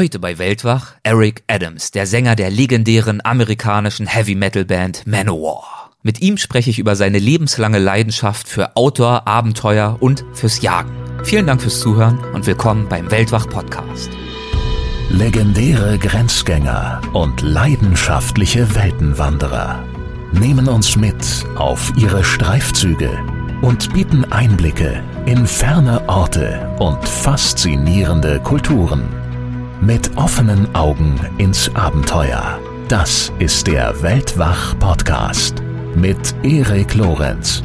[0.00, 5.90] Heute bei Weltwach Eric Adams, der Sänger der legendären amerikanischen Heavy Metal Band Manowar.
[6.02, 10.90] Mit ihm spreche ich über seine lebenslange Leidenschaft für Outdoor, Abenteuer und fürs Jagen.
[11.22, 14.08] Vielen Dank fürs Zuhören und willkommen beim Weltwach Podcast.
[15.10, 19.84] Legendäre Grenzgänger und leidenschaftliche Weltenwanderer
[20.32, 23.10] nehmen uns mit auf ihre Streifzüge
[23.60, 29.19] und bieten Einblicke in ferne Orte und faszinierende Kulturen.
[29.82, 32.60] Mit offenen Augen ins Abenteuer.
[32.88, 35.62] Das ist der Weltwach-Podcast
[35.96, 37.62] mit Erik Lorenz.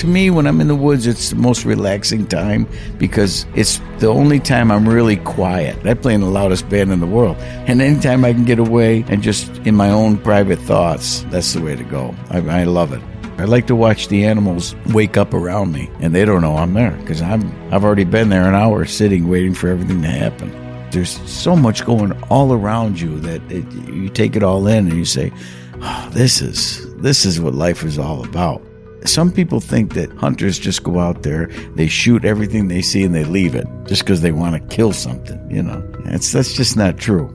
[0.00, 2.66] To me, when I'm in the woods, it's the most relaxing time
[2.98, 5.76] because it's the only time I'm really quiet.
[5.86, 7.36] I play in the loudest band in the world.
[7.68, 11.62] And anytime I can get away and just in my own private thoughts, that's the
[11.62, 12.16] way to go.
[12.30, 13.13] I, I love it.
[13.36, 16.72] I like to watch the animals wake up around me, and they don't know I'm
[16.74, 20.52] there because I'm I've already been there an hour sitting waiting for everything to happen.
[20.92, 24.96] There's so much going all around you that it, you take it all in and
[24.96, 25.32] you say,
[25.80, 28.62] oh, "This is this is what life is all about."
[29.04, 33.14] Some people think that hunters just go out there, they shoot everything they see, and
[33.14, 35.50] they leave it just because they want to kill something.
[35.50, 37.28] You know, that's that's just not true.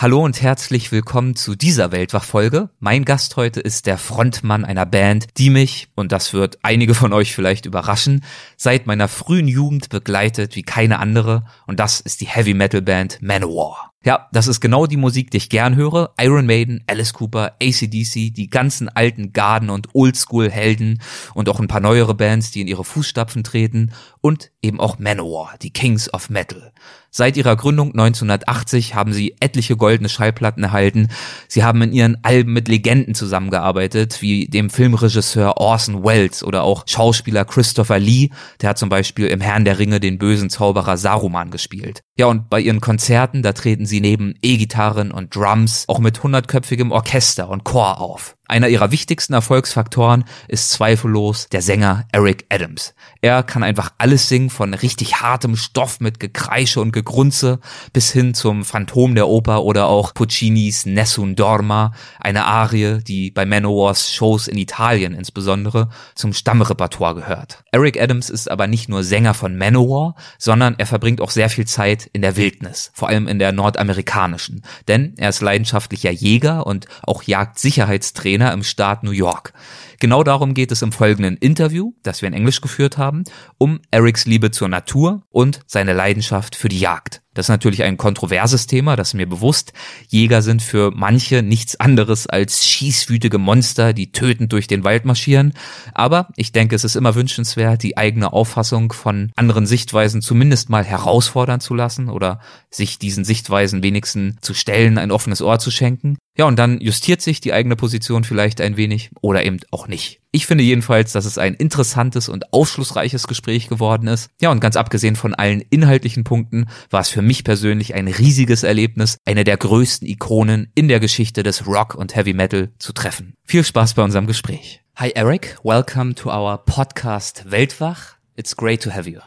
[0.00, 2.70] Hallo und herzlich willkommen zu dieser Weltwachfolge.
[2.78, 7.12] Mein Gast heute ist der Frontmann einer Band, die mich, und das wird einige von
[7.12, 8.24] euch vielleicht überraschen,
[8.56, 13.20] seit meiner frühen Jugend begleitet wie keine andere, und das ist die Heavy Metal Band
[13.20, 13.92] Manowar.
[14.04, 16.14] Ja, das ist genau die Musik, die ich gern höre.
[16.20, 21.02] Iron Maiden, Alice Cooper, ACDC, die ganzen alten Garden- und Oldschool-Helden
[21.34, 23.90] und auch ein paar neuere Bands, die in ihre Fußstapfen treten
[24.20, 26.72] und eben auch Manowar, die Kings of Metal.
[27.10, 31.08] Seit ihrer Gründung 1980 haben sie etliche goldene Schallplatten erhalten.
[31.48, 36.84] Sie haben in ihren Alben mit Legenden zusammengearbeitet, wie dem Filmregisseur Orson Welles oder auch
[36.86, 41.50] Schauspieler Christopher Lee, der hat zum Beispiel im Herrn der Ringe den bösen Zauberer Saruman
[41.50, 42.04] gespielt.
[42.18, 46.90] Ja, und bei ihren Konzerten, da treten sie neben E-Gitarren und Drums auch mit hundertköpfigem
[46.90, 48.37] Orchester und Chor auf.
[48.50, 52.94] Einer ihrer wichtigsten Erfolgsfaktoren ist zweifellos der Sänger Eric Adams.
[53.20, 57.60] Er kann einfach alles singen, von richtig hartem Stoff mit Gekreische und Gegrunze
[57.92, 63.44] bis hin zum Phantom der Oper oder auch Puccinis Nessun Dorma, eine Arie, die bei
[63.44, 67.64] Manowars Shows in Italien insbesondere zum Stammrepertoire gehört.
[67.70, 71.66] Eric Adams ist aber nicht nur Sänger von Manowar, sondern er verbringt auch sehr viel
[71.66, 76.86] Zeit in der Wildnis, vor allem in der nordamerikanischen, denn er ist leidenschaftlicher Jäger und
[77.02, 79.52] auch Jagdsicherheitstrainer im Staat New York.
[80.00, 83.24] Genau darum geht es im folgenden Interview, das wir in Englisch geführt haben,
[83.58, 87.20] um Erics Liebe zur Natur und seine Leidenschaft für die Jagd.
[87.38, 89.72] Das ist natürlich ein kontroverses Thema, das ist mir bewusst.
[90.08, 95.54] Jäger sind für manche nichts anderes als schießwütige Monster, die tötend durch den Wald marschieren.
[95.94, 100.84] Aber ich denke, es ist immer wünschenswert, die eigene Auffassung von anderen Sichtweisen zumindest mal
[100.84, 106.18] herausfordern zu lassen oder sich diesen Sichtweisen wenigstens zu stellen, ein offenes Ohr zu schenken.
[106.36, 110.20] Ja, und dann justiert sich die eigene Position vielleicht ein wenig oder eben auch nicht.
[110.30, 114.30] Ich finde jedenfalls, dass es ein interessantes und aufschlussreiches Gespräch geworden ist.
[114.40, 118.62] Ja, und ganz abgesehen von allen inhaltlichen Punkten war es für mich persönlich ein riesiges
[118.62, 123.34] Erlebnis, eine der größten Ikonen in der Geschichte des Rock und Heavy Metal zu treffen.
[123.44, 124.82] Viel Spaß bei unserem Gespräch.
[124.96, 128.18] Hi Eric, welcome to our podcast Weltwach.
[128.36, 129.20] It's great to have you.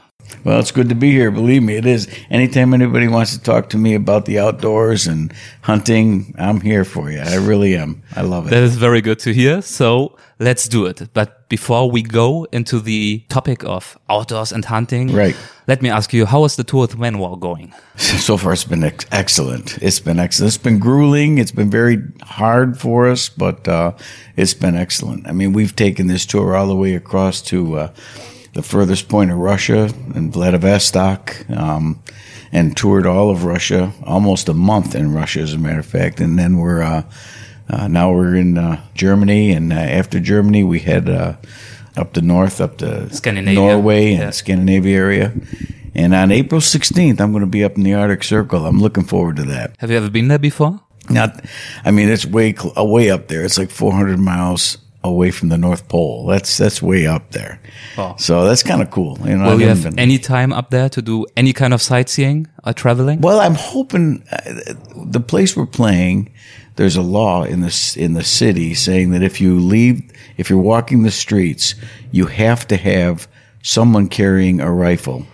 [0.43, 1.29] Well, it's good to be here.
[1.29, 2.07] Believe me, it is.
[2.31, 7.11] Anytime anybody wants to talk to me about the outdoors and hunting, I'm here for
[7.11, 7.19] you.
[7.19, 8.01] I really am.
[8.15, 8.49] I love it.
[8.49, 9.61] That is very good to hear.
[9.61, 11.09] So let's do it.
[11.13, 15.35] But before we go into the topic of outdoors and hunting, Right.
[15.67, 17.73] let me ask you, how is the tour with Manowar going?
[18.21, 19.77] So far, it's been ex- excellent.
[19.81, 20.47] It's been excellent.
[20.55, 21.37] It's been grueling.
[21.37, 23.91] It's been very hard for us, but uh,
[24.35, 25.27] it's been excellent.
[25.27, 27.91] I mean, we've taken this tour all the way across to uh,
[28.53, 32.01] the furthest point of Russia in Vladivostok, um,
[32.51, 36.19] and toured all of Russia, almost a month in Russia, as a matter of fact.
[36.19, 37.03] And then we're uh,
[37.69, 41.35] uh, now we're in uh, Germany, and uh, after Germany, we head uh,
[41.95, 43.55] up the north, up to Scandinavia.
[43.59, 44.29] Norway and Yeah.
[44.31, 45.33] Scandinavia area.
[45.95, 48.65] And on April 16th, I'm going to be up in the Arctic Circle.
[48.65, 49.75] I'm looking forward to that.
[49.79, 50.79] Have you ever been there before?
[51.09, 51.43] Not,
[51.83, 53.43] I mean, it's way cl- uh, way up there.
[53.43, 56.25] It's like 400 miles away from the North Pole.
[56.27, 57.59] That's that's way up there.
[57.97, 58.15] Wow.
[58.17, 59.17] So that's kind of cool.
[59.25, 61.81] You know, Will you have been- any time up there to do any kind of
[61.81, 63.21] sightseeing or traveling?
[63.21, 64.73] Well, I'm hoping uh,
[65.11, 66.31] the place we're playing.
[66.75, 70.01] There's a law in this in the city saying that if you leave,
[70.37, 71.75] if you're walking the streets,
[72.11, 73.27] you have to have
[73.63, 75.25] someone carrying a rifle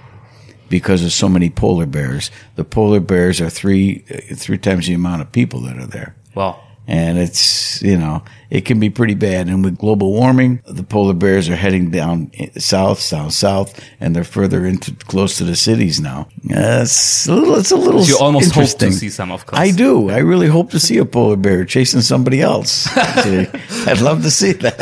[0.69, 2.31] because of so many polar bears.
[2.55, 6.15] The polar bears are three uh, three times the amount of people that are there.
[6.35, 6.59] Wow.
[6.89, 9.47] And it's, you know, it can be pretty bad.
[9.47, 14.23] And with global warming, the polar bears are heading down south, down south, and they're
[14.23, 16.29] further into close to the cities now.
[16.49, 19.59] Uh, it's a little, it's a little You almost hope to see some, of course.
[19.59, 20.09] I do.
[20.09, 22.87] I really hope to see a polar bear chasing somebody else.
[22.97, 24.77] I'd love to see that.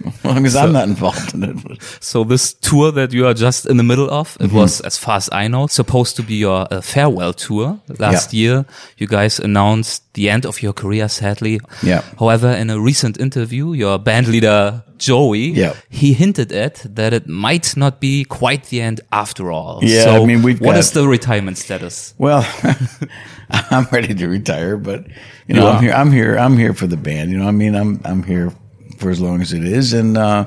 [0.38, 1.82] as I'm not involved in it.
[2.00, 5.16] So this tour that you are just in the middle of, it was, as far
[5.16, 7.78] as I know, supposed to be your uh, farewell tour.
[7.98, 8.64] Last year,
[8.98, 11.60] you guys announced the end of your career, sadly.
[11.82, 12.02] Yeah.
[12.18, 15.74] However, in a recent interview, your band leader, Joey, Yeah.
[15.88, 19.80] he hinted at that it might not be quite the end after all.
[19.82, 22.12] Yeah, so I mean, we've what got- is the retirement status?
[22.18, 22.44] Well,
[23.50, 25.06] I'm ready to retire, but
[25.46, 25.92] you know, You I'm here.
[25.94, 26.36] I'm here.
[26.38, 27.30] I'm here for the band.
[27.30, 28.52] You know, I mean, I'm I'm here
[29.00, 30.44] for as long as it is, and uh,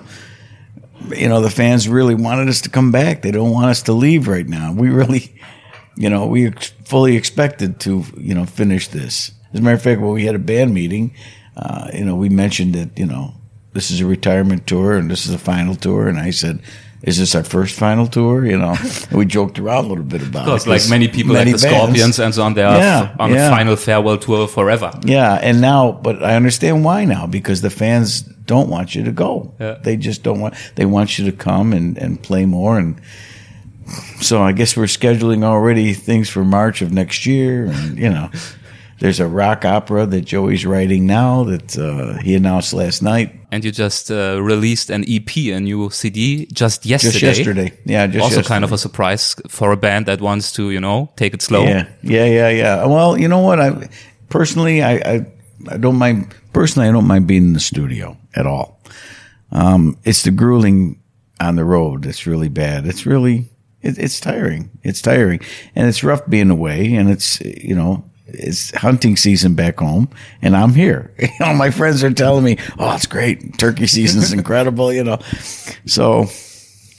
[1.10, 3.22] you know, the fans really wanted us to come back.
[3.22, 4.74] They don't want us to leave right now.
[4.74, 5.36] We really,
[5.96, 6.52] you know, we
[6.86, 9.32] fully expected to, you know, finish this.
[9.54, 11.14] As a matter of fact, when we had a band meeting,
[11.58, 13.34] uh, you know, we mentioned that you know
[13.74, 16.62] this is a retirement tour and this is a final tour, and I said.
[17.04, 18.46] Is this our first final tour?
[18.46, 18.76] You know,
[19.12, 20.70] we joked around a little bit about Because it.
[20.70, 23.34] like many people, like the bands- Scorpions and so on, they are Yeah, f- on
[23.34, 23.48] yeah.
[23.48, 24.92] a final farewell tour forever.
[25.04, 29.12] Yeah, and now, but I understand why now because the fans don't want you to
[29.12, 29.54] go.
[29.60, 29.78] Yeah.
[29.84, 30.54] They just don't want.
[30.76, 32.96] They want you to come and and play more, and
[34.22, 38.30] so I guess we're scheduling already things for March of next year, and you know,
[39.00, 43.64] there's a rock opera that Joey's writing now that uh, he announced last night, And
[43.66, 47.20] you just uh, released an EP, a new CD, just yesterday.
[47.20, 47.74] just yesterday.
[47.86, 48.48] Yeah, just also yesterday.
[48.54, 51.64] kind of a surprise for a band that wants to, you know, take it slow.
[51.64, 52.86] Yeah, yeah, yeah, yeah.
[52.86, 53.60] Well, you know what?
[53.60, 53.90] I
[54.30, 55.26] personally, I, I,
[55.70, 56.34] I don't mind.
[56.54, 58.80] Personally, I don't mind being in the studio at all.
[59.52, 61.00] Um, it's the grueling
[61.40, 62.86] on the road that's really bad.
[62.86, 63.50] It's really,
[63.82, 64.70] it, it's tiring.
[64.84, 65.40] It's tiring,
[65.76, 66.96] and it's rough being away.
[66.96, 70.10] And it's, you know, it's hunting season back home,
[70.42, 71.14] and I'm here.
[71.20, 73.58] You know, my friends are telling me, "Oh, it's great.
[73.58, 75.20] Turkey season's incredible." You know,
[75.86, 76.26] so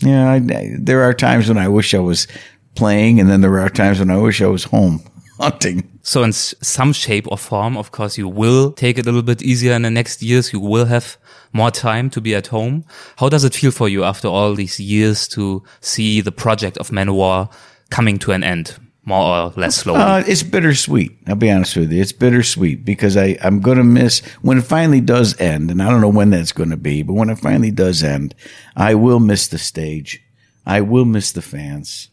[0.00, 2.26] yeah, I, I- there are times when I wish I was
[2.74, 5.00] playing, and then there are times when I wish I was home
[5.40, 5.88] hunting.
[6.02, 9.22] So in s- some shape or form, of course, you will take it a little
[9.22, 10.52] bit easier in the next years.
[10.52, 11.16] You will have
[11.52, 12.84] more time to be at home.
[13.16, 16.90] How does it feel for you after all these years to see the project of
[16.90, 17.48] Manowar
[17.90, 20.00] coming to an end, more or less slowly?
[20.00, 21.16] Uh, it's bittersweet.
[21.26, 22.00] I'll be honest with you.
[22.00, 25.90] It's bittersweet because I, I'm going to miss when it finally does end, and I
[25.90, 28.34] don't know when that's going to be, but when it finally does end,
[28.76, 30.22] I will miss the stage.
[30.66, 32.08] I will miss the fans.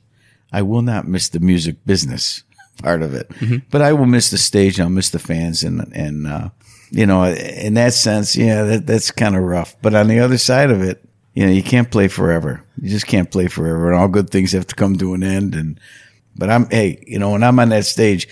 [0.52, 2.44] I will not miss the music business
[2.84, 3.32] part of it,
[3.70, 4.80] but I will miss the stage.
[4.80, 6.50] I'll miss the fans, and and uh,
[6.90, 9.76] you know, in that sense, yeah, that, that's kind of rough.
[9.82, 11.04] But on the other side of it,
[11.34, 12.64] you know, you can't play forever.
[12.82, 15.56] You just can't play forever, and all good things have to come to an end.
[15.56, 15.80] And
[16.36, 18.28] but I'm hey, you know, when I'm on that stage,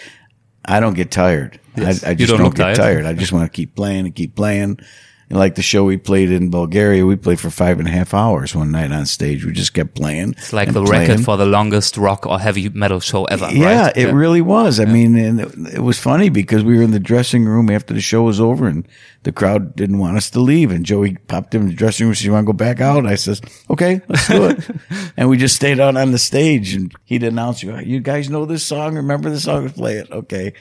[0.66, 1.60] I don't get tired.
[1.75, 2.04] Yes.
[2.04, 2.75] I, I You just don't don't, get tired?
[2.75, 3.06] tired.
[3.06, 4.80] I just want to keep playing and keep playing.
[5.29, 8.15] And like the show we played in Bulgaria, we played for five and a half
[8.15, 9.45] hours one night on stage.
[9.45, 10.31] We just kept playing.
[10.31, 11.09] it's like the playing.
[11.09, 13.97] record for the longest rock or heavy metal show ever, Yeah, right?
[13.97, 14.79] it really was.
[14.79, 17.93] I mean, and it, it was funny because we were in the dressing room after
[17.93, 18.87] the show was over, and
[19.21, 20.71] the crowd didn't want us to leave.
[20.71, 22.15] And Joey popped in the dressing room.
[22.15, 23.39] Said, "You want to go back out?" I says,
[23.69, 24.67] "Okay, let's do it."
[25.17, 28.45] and we just stayed out on the stage, and he'd announce, "You you guys know
[28.47, 28.95] this song?
[28.95, 29.69] Remember the song?
[29.69, 30.53] Play it." Okay,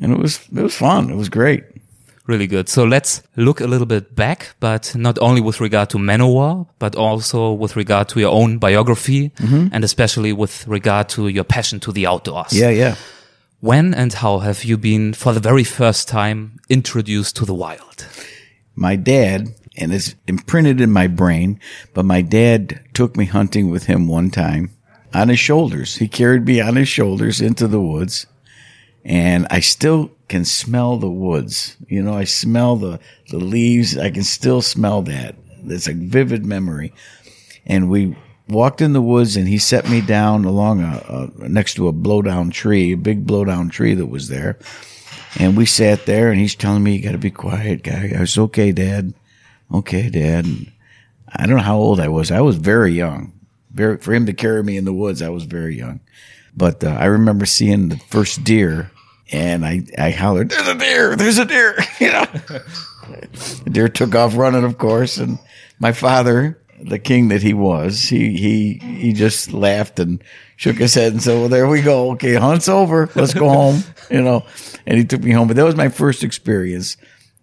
[0.00, 1.10] and it was it was fun.
[1.10, 1.64] It was great.
[2.28, 2.68] Really good.
[2.68, 6.94] So let's look a little bit back, but not only with regard to Manowar, but
[6.94, 9.68] also with regard to your own biography mm-hmm.
[9.72, 12.52] and especially with regard to your passion to the outdoors.
[12.52, 12.94] Yeah, yeah.
[13.60, 18.06] When and how have you been for the very first time introduced to the wild?
[18.78, 21.60] my dad, and it's imprinted in my brain,
[21.94, 24.70] but my dad took me hunting with him one time
[25.12, 25.96] on his shoulders.
[25.96, 28.26] He carried me on his shoulders into the woods,
[29.04, 31.76] and I still can smell the woods.
[31.88, 33.00] You know, I smell the,
[33.30, 33.96] the leaves.
[33.96, 35.36] I can still smell that.
[35.64, 36.92] It's a vivid memory.
[37.66, 38.16] And we
[38.48, 41.92] walked in the woods and he set me down along a, a next to a
[41.92, 44.58] blowdown tree, a big blowdown tree that was there.
[45.38, 48.12] And we sat there and he's telling me, you got to be quiet, guy.
[48.16, 49.14] I was okay, dad.
[49.72, 50.46] Okay, dad.
[50.46, 50.72] And
[51.28, 52.30] I don't know how old I was.
[52.30, 53.32] I was very young.
[53.70, 56.00] Very, for him to carry me in the woods, I was very young.
[56.58, 58.90] But uh, I remember seeing the first deer
[59.30, 62.24] and I, I hollered, there's a deer, there's a deer, you know.
[63.64, 65.18] the deer took off running, of course.
[65.18, 65.38] And
[65.78, 70.22] my father, the king that he was, he, he, he just laughed and
[70.56, 72.12] shook his head and said, well, there we go.
[72.12, 72.34] Okay.
[72.34, 73.08] Hunt's over.
[73.14, 74.44] Let's go home, you know,
[74.84, 75.46] and he took me home.
[75.46, 76.96] But that was my first experience.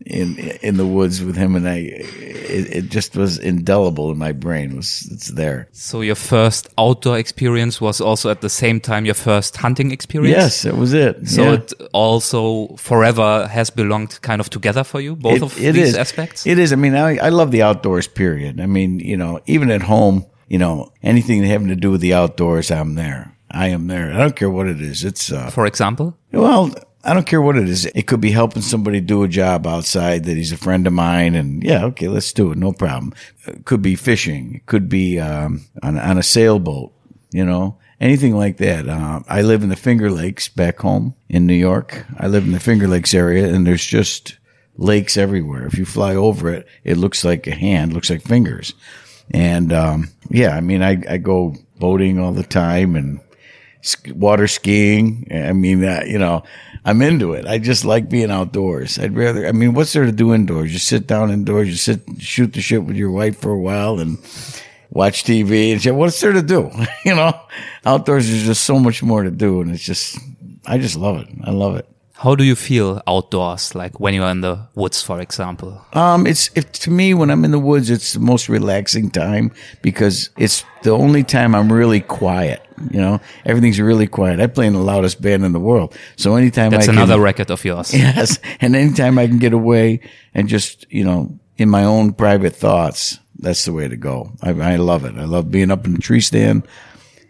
[0.06, 4.32] In in the woods with him, and I it, it just was indelible in my
[4.34, 4.72] brain.
[4.72, 5.68] It was it's there?
[5.72, 10.38] So your first outdoor experience was also at the same time your first hunting experience.
[10.38, 11.28] Yes, it was it.
[11.28, 11.54] So Yeah.
[11.54, 15.90] it also forever has belonged kind of together for you, both It- of it these
[15.90, 15.96] is.
[15.98, 16.46] aspects.
[16.46, 16.72] It is.
[16.72, 18.08] I mean, I, I love the outdoors.
[18.08, 18.60] Period.
[18.60, 22.14] I mean, you know, even at home, you know, anything having to do with the
[22.14, 23.32] outdoors, I'm there.
[23.52, 24.14] I am there.
[24.14, 25.04] I don't care what it is.
[25.04, 26.72] It's uh, for example, well,
[27.06, 27.86] I don't care what it is.
[27.86, 31.36] It could be helping somebody do a job outside that he's a friend of mine,
[31.36, 32.58] and yeah, okay, let's do it.
[32.58, 33.14] No problem.
[33.48, 34.56] It could be fishing.
[34.56, 36.92] It could be um, on on a sailboat.
[37.32, 38.88] You know, anything like that.
[38.88, 42.06] Uh, I live in the Finger Lakes back home in New York.
[42.18, 44.38] I live in the Finger Lakes area, and there's just
[44.78, 45.68] lakes everywhere.
[45.68, 48.74] If you fly over it, it looks like a hand, looks like fingers.
[49.32, 53.20] And um, yeah, I mean, I, I go boating all the time and
[54.08, 55.28] water skiing.
[55.32, 56.44] I mean, uh, you know,
[56.84, 57.46] I'm into it.
[57.48, 59.00] I just like being outdoors.
[59.00, 60.72] I'd rather, I mean, what's there to do indoors?
[60.72, 64.00] You sit down indoors, you sit, shoot the shit with your wife for a while
[64.00, 64.18] and
[64.92, 65.96] watch TV and shit.
[65.96, 66.72] What's there to do?
[67.06, 67.40] you know,
[67.86, 69.62] outdoors there's just so much more to do.
[69.62, 70.18] And it's just,
[70.66, 71.28] I just love it.
[71.44, 71.90] I love it.
[72.18, 73.76] How do you feel outdoors?
[73.76, 75.82] Like when you're in the woods, for example.
[75.94, 79.52] Um, it's if to me when I'm in the woods, it's the most relaxing time
[79.82, 82.62] because it's the only time I'm really quiet.
[82.92, 84.40] You know, everything's really quiet.
[84.40, 87.20] I play in the loudest band in the world, so anytime That's I can, another
[87.20, 87.94] record of yours.
[87.94, 90.02] yes, and anytime I can get away
[90.34, 94.32] and just you know in my own private thoughts, that's the way to go.
[94.42, 95.16] I, I love it.
[95.16, 96.68] I love being up in the tree stand.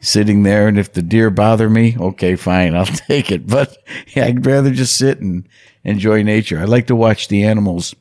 [0.06, 3.48] Sitting there, and if the deer bother me, okay, fine, I'll take it.
[3.48, 3.76] But
[4.10, 5.48] yeah, I'd rather just sit and
[5.84, 6.60] enjoy nature.
[6.60, 7.96] I like to watch the animals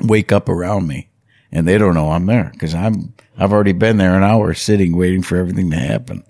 [0.00, 1.08] wake up around me
[1.50, 4.96] and they don't know I'm there because I'm, I've already been there an hour sitting
[4.96, 6.24] waiting for everything to happen.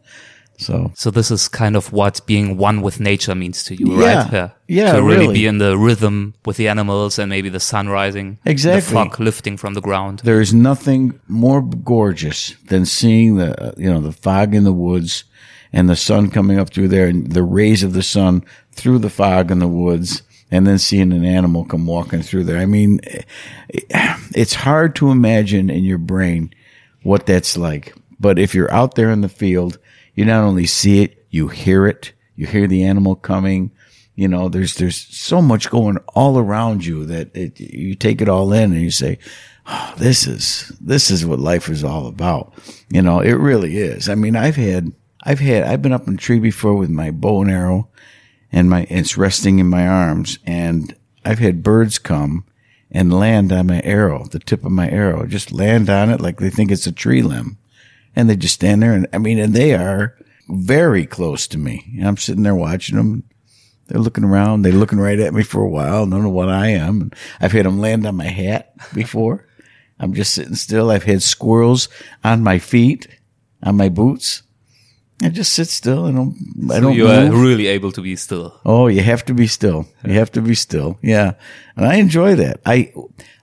[0.58, 4.28] So So this is kind of what being one with nature means to you, Yeah.
[4.30, 4.50] right?
[4.68, 5.34] Yeah, To really, really.
[5.34, 8.80] be in the rhythm with the animals and maybe the sun rising, Exactly.
[8.80, 10.20] the fog lifting from the ground.
[10.24, 15.24] there is nothing more gorgeous than seeing the, you know, the fog in the woods
[15.72, 18.42] and the sun coming up through there and the rays of the sun
[18.72, 22.58] through the fog in the woods and then seeing an animal come walking through there.
[22.58, 23.00] I mean,
[23.90, 26.52] eh, it's hard to imagine in your brain
[27.02, 27.92] what that's like.
[28.20, 29.78] But if you're out there in the field,
[30.14, 33.70] you not only see it, you hear it, you hear the animal coming.
[34.14, 38.28] You know, there's, there's so much going all around you that it, you take it
[38.28, 39.18] all in and you say,
[39.66, 42.54] oh, this is, this is what life is all about.
[42.88, 44.08] You know, it really is.
[44.08, 44.92] I mean, I've had,
[45.24, 47.88] I've had, I've been up in a tree before with my bow and arrow
[48.52, 50.94] and my, it's resting in my arms and
[51.24, 52.44] I've had birds come
[52.90, 56.38] and land on my arrow, the tip of my arrow, just land on it like
[56.38, 57.58] they think it's a tree limb.
[58.16, 60.16] And they just stand there and I mean, and they are
[60.48, 61.98] very close to me.
[62.02, 63.24] I'm sitting there watching them.
[63.86, 64.62] They're looking around.
[64.62, 66.06] They're looking right at me for a while.
[66.06, 67.00] Don't know what I am.
[67.02, 69.46] And I've had them land on my hat before.
[70.00, 70.90] I'm just sitting still.
[70.90, 71.88] I've had squirrels
[72.22, 73.08] on my feet,
[73.62, 74.42] on my boots.
[75.22, 76.06] I just sit still.
[76.06, 76.36] I don't,
[76.70, 77.40] I don't you are move.
[77.40, 78.60] really able to be still.
[78.64, 79.86] Oh, you have to be still.
[80.04, 80.98] You have to be still.
[81.02, 81.34] Yeah.
[81.76, 82.60] And I enjoy that.
[82.66, 82.92] I,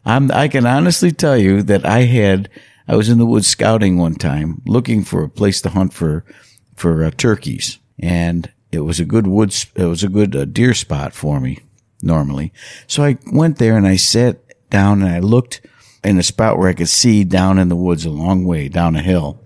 [0.05, 2.49] I'm, I can honestly tell you that I had,
[2.91, 6.25] I was in the woods scouting one time looking for a place to hunt for,
[6.75, 7.79] for uh, turkeys.
[7.97, 11.59] And it was a good woods, it was a good uh, deer spot for me
[12.01, 12.51] normally.
[12.87, 15.65] So I went there and I sat down and I looked
[16.03, 18.97] in a spot where I could see down in the woods a long way down
[18.97, 19.41] a hill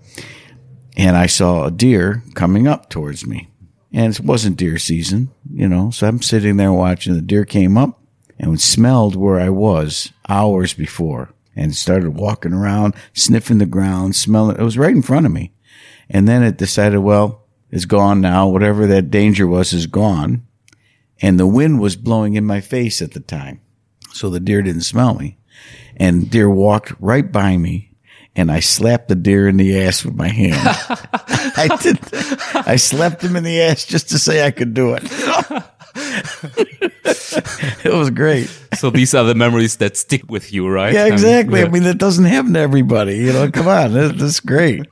[0.96, 3.48] and I saw a deer coming up towards me.
[3.92, 7.14] And it wasn't deer season, you know, so I'm sitting there watching.
[7.14, 8.00] The deer came up
[8.40, 14.56] and smelled where I was hours before and started walking around, sniffing the ground, smelling.
[14.56, 15.52] It was right in front of me.
[16.08, 18.46] And then it decided, well, it's gone now.
[18.48, 20.46] Whatever that danger was is gone.
[21.20, 23.60] And the wind was blowing in my face at the time.
[24.12, 25.38] So the deer didn't smell me.
[25.96, 27.96] And deer walked right by me
[28.36, 30.60] and I slapped the deer in the ass with my hand.
[31.56, 31.98] I did.
[32.66, 35.02] I slapped him in the ass just to say I could do it.
[37.84, 38.46] it was great.
[38.76, 40.92] So these are the memories that stick with you, right?
[40.92, 41.60] Yeah, exactly.
[41.60, 41.66] yeah.
[41.66, 43.16] I mean, that doesn't happen to everybody.
[43.16, 44.86] You know, come on, that's great.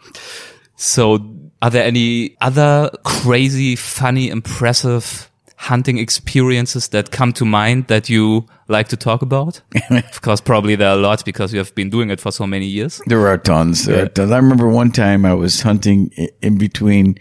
[0.76, 8.10] So are there any other crazy, funny, impressive hunting experiences that come to mind that
[8.10, 9.62] you like to talk about?
[9.90, 12.66] of course, probably there are lots because you have been doing it for so many
[12.66, 13.00] years.
[13.06, 13.86] There are tons.
[13.86, 14.30] There are tons.
[14.30, 16.10] I remember one time I was hunting
[16.42, 17.18] in between.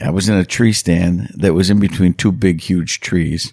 [0.00, 3.52] I was in a tree stand that was in between two big, huge trees,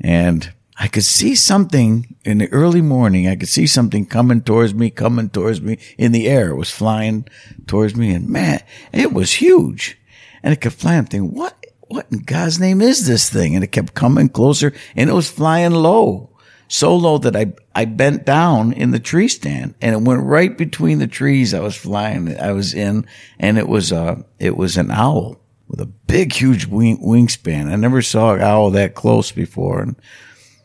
[0.00, 3.26] and I could see something in the early morning.
[3.26, 6.50] I could see something coming towards me, coming towards me in the air.
[6.50, 7.26] It was flying
[7.66, 8.62] towards me, and man,
[8.92, 9.98] it was huge.
[10.42, 10.98] And it kept flying.
[10.98, 11.56] I'm thinking, what,
[11.88, 13.54] what in God's name is this thing?
[13.54, 16.30] And it kept coming closer, and it was flying low.
[16.68, 20.58] so low that I, I bent down in the tree stand and it went right
[20.58, 23.06] between the trees I was flying, I was in.
[23.38, 27.70] And it was, uh, it was an owl with a big, huge wing, wingspan.
[27.70, 29.82] I never saw an owl that close before.
[29.82, 29.96] And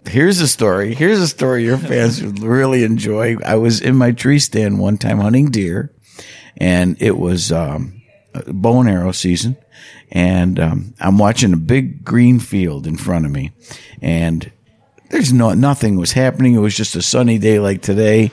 [0.05, 0.93] here's a story.
[0.93, 3.37] Here's a story your fans would really enjoy.
[3.43, 5.91] I was in my tree stand one time hunting deer
[6.57, 8.01] and it was, um,
[8.47, 9.57] bow and arrow season.
[10.11, 13.51] And, um, I'm watching a big green field in front of me
[14.01, 14.51] and
[15.09, 16.53] there's no, nothing was happening.
[16.53, 18.31] It was just a sunny day like today.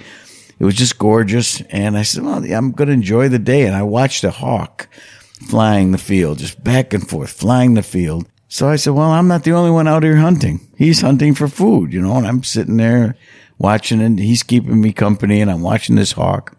[0.58, 1.60] It was just gorgeous.
[1.62, 3.66] And I said, well, I'm going to enjoy the day.
[3.66, 4.88] And I watched a hawk
[5.38, 8.28] flying the field, just back and forth, flying the field.
[8.48, 10.60] So I said, well, I'm not the only one out here hunting.
[10.76, 13.16] He's hunting for food, you know, and I'm sitting there
[13.58, 16.56] watching and he's keeping me company and I'm watching this hawk.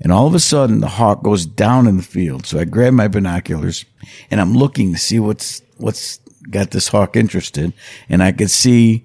[0.00, 2.46] And all of a sudden the hawk goes down in the field.
[2.46, 3.84] So I grab my binoculars
[4.30, 6.18] and I'm looking to see what's, what's
[6.50, 7.72] got this hawk interested.
[8.08, 9.04] And I could see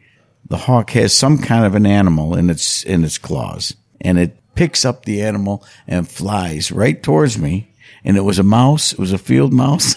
[0.49, 4.37] the hawk has some kind of an animal in its, in its claws and it
[4.55, 7.72] picks up the animal and flies right towards me
[8.03, 8.93] and it was a mouse.
[8.93, 9.95] It was a field mouse.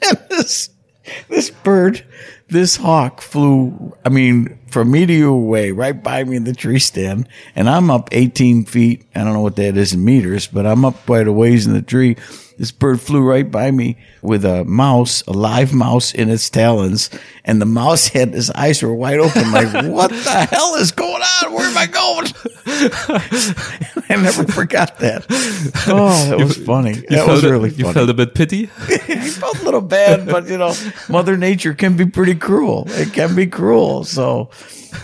[0.28, 0.70] this,
[1.28, 2.04] this bird,
[2.48, 6.54] this hawk flew, I mean, from me to you away, right by me in the
[6.54, 7.28] tree stand.
[7.54, 9.04] And I'm up 18 feet.
[9.14, 11.72] I don't know what that is in meters, but I'm up quite a ways in
[11.72, 12.16] the tree.
[12.60, 17.08] This bird flew right by me with a mouse, a live mouse in its talons.
[17.42, 21.22] And the mouse had his eyes were wide open, like, what the hell is going
[21.22, 21.54] on?
[21.54, 22.26] Where am I going?
[24.10, 25.24] I never forgot that.
[25.88, 27.02] Oh, that was funny.
[27.08, 27.94] That was really You funny.
[27.94, 28.64] felt a bit pity.
[28.78, 28.98] I
[29.30, 30.74] felt a little bad, but you know,
[31.08, 32.84] Mother Nature can be pretty cruel.
[32.88, 34.04] It can be cruel.
[34.04, 34.50] So,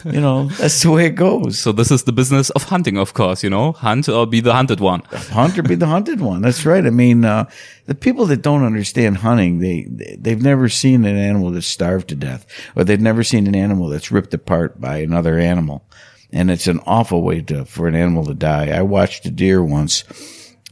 [0.05, 1.59] you know, that's the way it goes.
[1.59, 4.53] So this is the business of hunting, of course, you know, hunt or be the
[4.53, 5.03] hunted one.
[5.11, 6.43] Hunt or be the hunted one.
[6.43, 6.85] That's right.
[6.85, 7.49] I mean, uh,
[7.87, 12.09] the people that don't understand hunting, they, they, they've never seen an animal that's starved
[12.09, 15.85] to death or they've never seen an animal that's ripped apart by another animal.
[16.33, 18.77] And it's an awful way to, for an animal to die.
[18.77, 20.05] I watched a deer once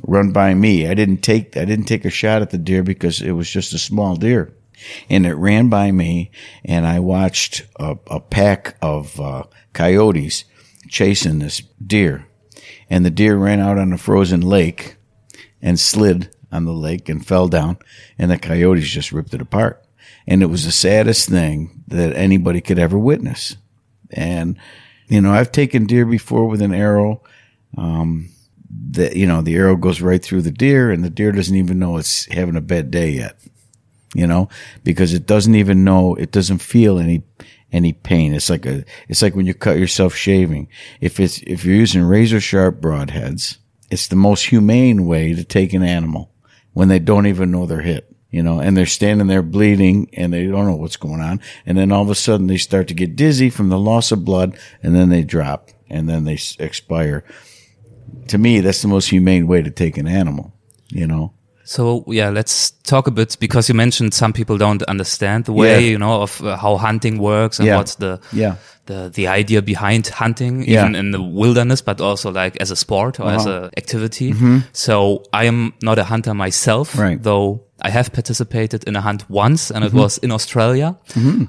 [0.03, 0.89] run by me.
[0.89, 3.73] I didn't take, I didn't take a shot at the deer because it was just
[3.73, 4.53] a small deer.
[5.09, 6.31] And it ran by me
[6.65, 10.45] and I watched a, a pack of, uh, coyotes
[10.89, 12.27] chasing this deer.
[12.89, 14.97] And the deer ran out on a frozen lake
[15.61, 17.79] and slid on the lake and fell down
[18.19, 19.85] and the coyotes just ripped it apart.
[20.27, 23.57] And it was the saddest thing that anybody could ever witness.
[24.11, 24.59] And,
[25.09, 27.23] you know, I've taken deer before with an arrow.
[27.77, 28.31] Um,
[28.91, 31.79] that, you know, the arrow goes right through the deer and the deer doesn't even
[31.79, 33.39] know it's having a bad day yet,
[34.15, 34.49] you know,
[34.83, 37.23] because it doesn't even know, it doesn't feel any,
[37.73, 38.33] any pain.
[38.33, 40.69] It's like a, it's like when you cut yourself shaving.
[41.01, 43.59] If it's, if you're using razor sharp broadheads,
[43.91, 46.33] it's the most humane way to take an animal
[46.73, 50.33] when they don't even know they're hit you know, and they're standing there bleeding and
[50.33, 51.41] they don't know what's going on.
[51.65, 54.25] And then all of a sudden they start to get dizzy from the loss of
[54.25, 57.23] blood and then they drop and then they expire.
[58.27, 60.53] To me, that's the most humane way to take an animal,
[60.89, 61.33] you know?
[61.65, 65.73] So yeah, let's talk a bit because you mentioned some people don't understand the way
[65.85, 65.91] Yeah.
[65.93, 67.77] you know of uh, how hunting works and Yeah.
[67.79, 68.55] what's the Yeah.
[68.87, 70.81] The the idea behind hunting, Yeah.
[70.81, 70.91] Uh-huh.
[70.91, 74.35] even in the wilderness, but also like as a sport or as an activity.
[74.73, 77.01] So I am not a hunter myself, Mm-hmm.
[77.03, 77.23] Right.
[77.23, 79.97] though I have participated in a hunt once, and Mm-hmm.
[79.99, 80.97] it was in Australia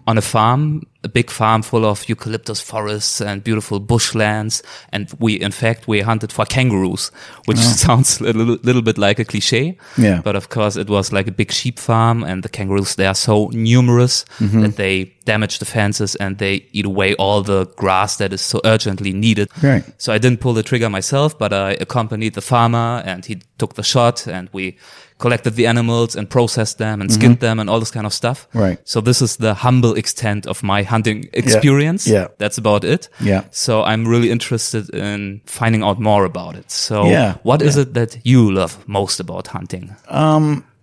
[0.08, 4.62] on a farm, a big farm full of eucalyptus forests and beautiful bushlands.
[4.91, 7.12] And we, in fact, we hunted for kangaroos,
[7.45, 9.78] which sounds a little, little bit like a cliche.
[9.98, 10.02] Oh.
[10.02, 10.21] Yeah.
[10.24, 13.15] But of course, it was like a big sheep farm, and the kangaroos they are
[13.15, 14.62] so numerous Mm-hmm.
[14.62, 18.62] that they damage the fences and they eat away all the grass that is so
[18.64, 19.50] urgently needed.
[19.62, 19.84] Right.
[19.98, 23.74] So I didn't pull the trigger myself, but I accompanied the farmer, and he took
[23.74, 24.78] the shot, and we
[25.18, 28.48] collected the animals and processed them and skinned them and all this kind of stuff.
[28.50, 28.60] Mm-hmm.
[28.60, 28.80] Right.
[28.84, 32.06] So this is the humble extent of my hunting experience.
[32.06, 32.28] Yeah.
[32.38, 33.10] That's about it.
[33.22, 33.44] Yeah.
[33.50, 36.70] So I'm really interested in finding out more about it.
[36.70, 37.38] So Yeah.
[37.44, 39.96] what is it that you love most about hunting?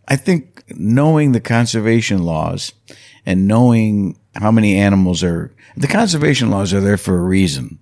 [0.08, 2.72] I think knowing the conservation laws
[3.26, 7.78] and knowing how many animals are, the conservation laws are there for a reason.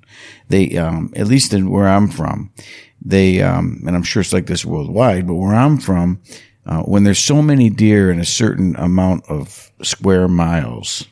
[0.49, 2.53] They, um, at least in where I'm from,
[3.03, 6.21] they, um, and I'm sure it's like this worldwide, but where I'm from,
[6.67, 11.07] uh, when there's so many deer in a certain amount of square miles,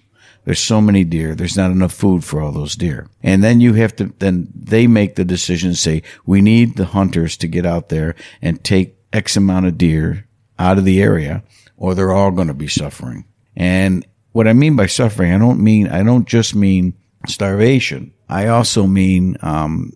[0.45, 1.35] there's so many deer.
[1.35, 3.07] There's not enough food for all those deer.
[3.23, 7.37] And then you have to, then they make the decision, say, we need the hunters
[7.39, 10.27] to get out there and take X amount of deer
[10.59, 11.43] out of the area
[11.77, 13.25] or they're all going to be suffering.
[13.57, 14.07] And
[14.39, 16.95] what I mean by suffering, I don't mean, I don't just mean
[17.27, 18.13] starvation.
[18.29, 19.95] I also mean, um,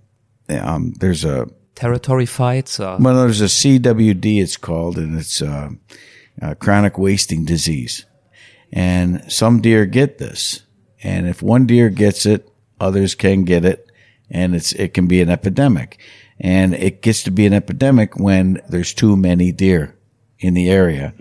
[0.48, 5.68] um, there's a, Territory fights or well, there's a CWD, it's called, and it's uh,
[6.42, 8.04] uh, chronic wasting disease.
[8.72, 10.62] And some deer get this.
[11.04, 12.50] And if one deer gets it,
[12.80, 13.92] others can get it,
[14.28, 16.00] and it's it can be an epidemic,
[16.40, 19.96] and it gets to be an epidemic when there's too many deer
[20.40, 21.14] in the area,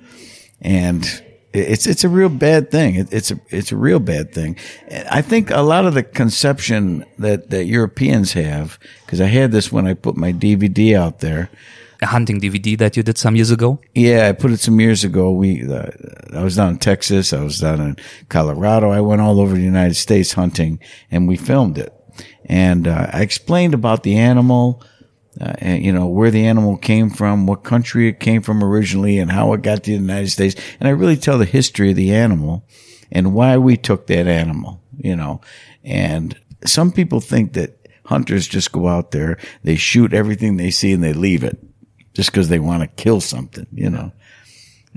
[0.59, 1.05] and
[1.53, 2.95] it's it's a real bad thing.
[2.95, 4.57] It, it's a it's a real bad thing.
[5.09, 9.71] I think a lot of the conception that that Europeans have, because I had this
[9.71, 11.49] when I put my DVD out there.
[12.03, 13.79] A hunting DVD that you did some years ago.
[13.93, 15.31] Yeah, I put it some years ago.
[15.31, 15.91] We uh,
[16.33, 17.31] I was down in Texas.
[17.31, 17.95] I was down in
[18.27, 18.89] Colorado.
[18.89, 20.79] I went all over the United States hunting,
[21.11, 21.93] and we filmed it.
[22.45, 24.83] And uh, I explained about the animal
[25.39, 29.17] uh, and, you know, where the animal came from, what country it came from originally,
[29.17, 30.55] and how it got to the United States.
[30.79, 32.65] And I really tell the history of the animal
[33.11, 35.41] and why we took that animal, you know.
[35.83, 40.91] And some people think that hunters just go out there, they shoot everything they see
[40.91, 41.57] and they leave it
[42.13, 44.11] just because they want to kill something, you know.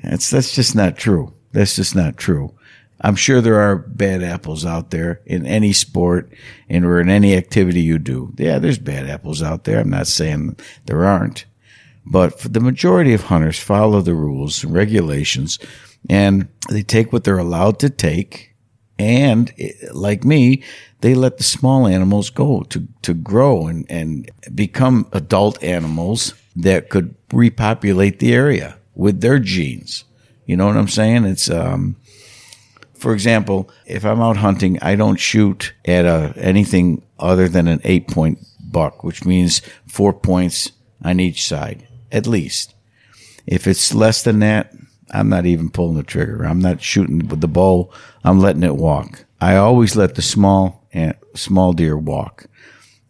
[0.02, 1.32] That's, that's just not true.
[1.52, 2.56] That's just not true.
[3.00, 6.32] I'm sure there are bad apples out there in any sport
[6.68, 8.32] and or in any activity you do.
[8.36, 9.80] Yeah, there's bad apples out there.
[9.80, 11.44] I'm not saying there aren't,
[12.06, 15.58] but the majority of hunters follow the rules and regulations
[16.08, 18.54] and they take what they're allowed to take.
[18.98, 20.62] And eh, like me,
[21.00, 26.90] they let the small animals go to, to grow and, and become adult animals that
[26.90, 30.04] could repopulate the area with their genes.
[30.46, 31.24] You know what I'm saying?
[31.24, 31.96] It's, um,
[33.04, 37.82] for example, if I'm out hunting, I don't shoot at a, anything other than an
[37.84, 42.74] eight point buck, which means four points on each side, at least.
[43.46, 44.72] If it's less than that,
[45.10, 46.44] I'm not even pulling the trigger.
[46.44, 47.90] I'm not shooting with the bow.
[48.24, 49.26] I'm letting it walk.
[49.38, 50.88] I always let the small
[51.34, 52.46] small deer walk.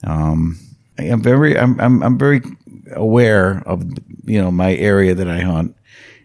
[0.03, 0.59] Um,
[0.99, 2.43] I'm very, I'm, I'm, I'm very
[2.91, 3.85] aware of,
[4.25, 5.77] you know, my area that I hunt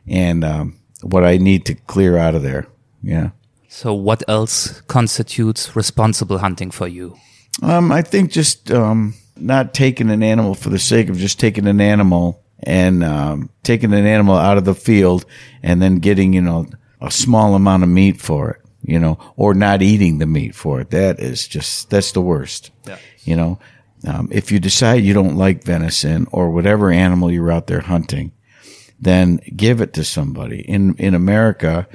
[0.07, 2.65] and, um, what I need to clear out of there.
[3.03, 3.29] Yeah.
[3.69, 7.15] So what else constitutes responsible hunting for you?
[7.61, 11.67] Um, I think just um, not taking an animal for the sake of just taking
[11.67, 15.23] an animal and um, taking an animal out of the field
[15.61, 16.65] and then getting you know
[16.99, 20.81] a small amount of meat for it, you know, or not eating the meat for
[20.81, 20.89] it.
[20.89, 22.71] That is just that's the worst.
[22.87, 22.97] Yeah.
[23.23, 23.59] You know,
[24.07, 28.31] um, if you decide you don't like venison or whatever animal you're out there hunting,
[28.99, 30.61] then give it to somebody.
[30.61, 31.87] In in America,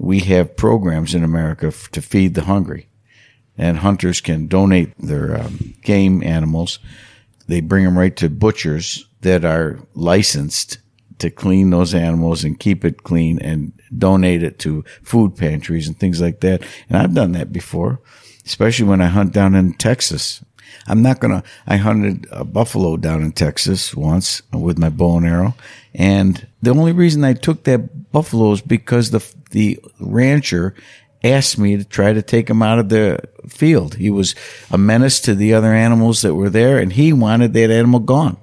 [0.00, 2.88] we have programs in America f- to feed the hungry,
[3.58, 6.78] and hunters can donate their um, game animals.
[7.46, 10.78] They bring them right to butchers that are licensed
[11.18, 16.00] to clean those animals and keep it clean and donate it to food pantries and
[16.00, 16.62] things like that.
[16.88, 18.00] And I've done that before,
[18.46, 20.42] especially when I hunt down in Texas.
[20.86, 21.42] I'm not gonna.
[21.66, 25.54] I hunted a buffalo down in Texas once with my bow and arrow,
[25.94, 30.74] and the only reason I took that buffalo is because the the rancher
[31.22, 33.94] asked me to try to take him out of the field.
[33.96, 34.34] He was
[34.70, 38.38] a menace to the other animals that were there, and he wanted that animal gone.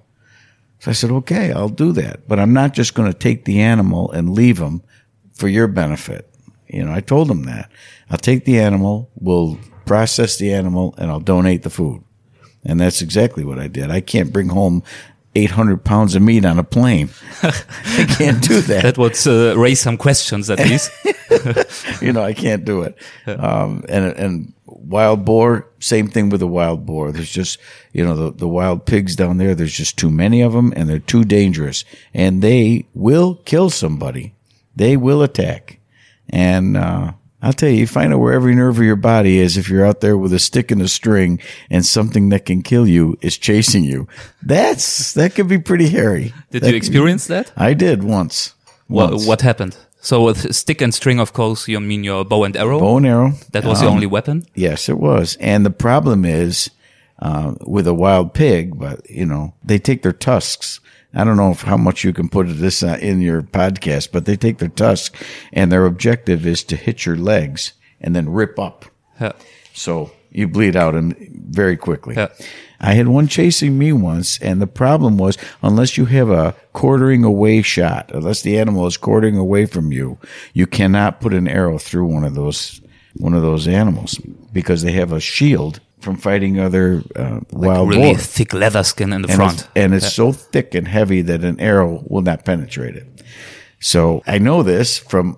[0.79, 3.61] So I said, "Okay, I'll do that, but I'm not just going to take the
[3.61, 4.83] animal and leave him
[5.33, 6.29] for your benefit."
[6.67, 7.71] You know, I told him that.
[8.09, 12.03] I'll take the animal, we'll process the animal, and I'll donate the food.
[12.65, 13.91] And that's exactly what I did.
[13.91, 14.83] I can't bring home
[15.37, 17.09] 800 pounds of meat on a plane.
[17.43, 18.83] I can't do that.
[18.83, 20.91] that would uh, raise some questions at least.
[22.01, 22.97] you know, I can't do it.
[23.27, 27.11] Um, and, and wild boar, same thing with the wild boar.
[27.11, 27.59] There's just,
[27.93, 30.89] you know, the, the wild pigs down there, there's just too many of them and
[30.89, 34.33] they're too dangerous and they will kill somebody.
[34.75, 35.79] They will attack.
[36.29, 39.57] And, uh, I'll tell you, you find out where every nerve of your body is
[39.57, 42.87] if you're out there with a stick and a string and something that can kill
[42.87, 44.07] you is chasing you.
[44.41, 46.33] That's, that could be pretty hairy.
[46.49, 47.51] Did that you experience that?
[47.55, 48.55] I did once.
[48.89, 49.11] once.
[49.11, 49.77] What, what happened?
[50.01, 52.79] So with stick and string, of course, you mean your bow and arrow?
[52.79, 53.33] Bow and arrow.
[53.51, 54.45] That was um, the only weapon?
[54.55, 55.37] Yes, it was.
[55.39, 56.71] And the problem is,
[57.19, 60.79] uh, with a wild pig, but you know, they take their tusks
[61.17, 64.25] I don't know if, how much you can put this uh, in your podcast, but
[64.25, 65.15] they take their tusk
[65.51, 68.85] and their objective is to hit your legs and then rip up.
[69.73, 72.15] So you bleed out and very quickly.
[72.79, 77.23] I had one chasing me once, and the problem was unless you have a quartering
[77.23, 80.19] away shot, unless the animal is quartering away from you,
[80.53, 82.79] you cannot put an arrow through one of those
[83.15, 84.19] one of those animals
[84.53, 88.17] because they have a shield from fighting other uh, like wild really boar.
[88.17, 90.09] thick leather skin in the and front, it's, and it's yeah.
[90.09, 93.07] so thick and heavy that an arrow will not penetrate it.
[93.79, 95.37] So I know this from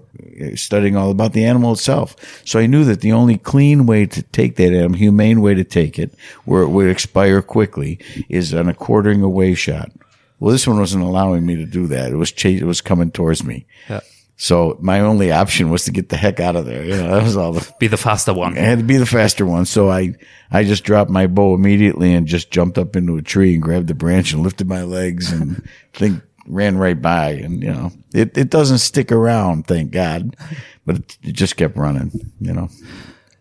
[0.55, 2.15] studying all about the animal itself.
[2.45, 5.63] So I knew that the only clean way to take that animal, humane way to
[5.63, 6.13] take it,
[6.45, 9.91] where it would expire quickly, is on a quartering away shot.
[10.39, 12.11] Well, this one wasn't allowing me to do that.
[12.11, 13.65] It was chase, it was coming towards me.
[13.89, 13.99] Yeah.
[14.41, 16.86] So my only option was to get the heck out of there.
[16.86, 18.58] You know, that was all the, Be the faster one.
[18.58, 19.65] I had to be the faster one.
[19.65, 20.15] So I,
[20.49, 23.88] I just dropped my bow immediately and just jumped up into a tree and grabbed
[23.88, 27.32] the branch and lifted my legs and think ran right by.
[27.32, 30.38] And, you know, it, it doesn't stick around, thank God,
[30.86, 32.69] but it, it just kept running, you know.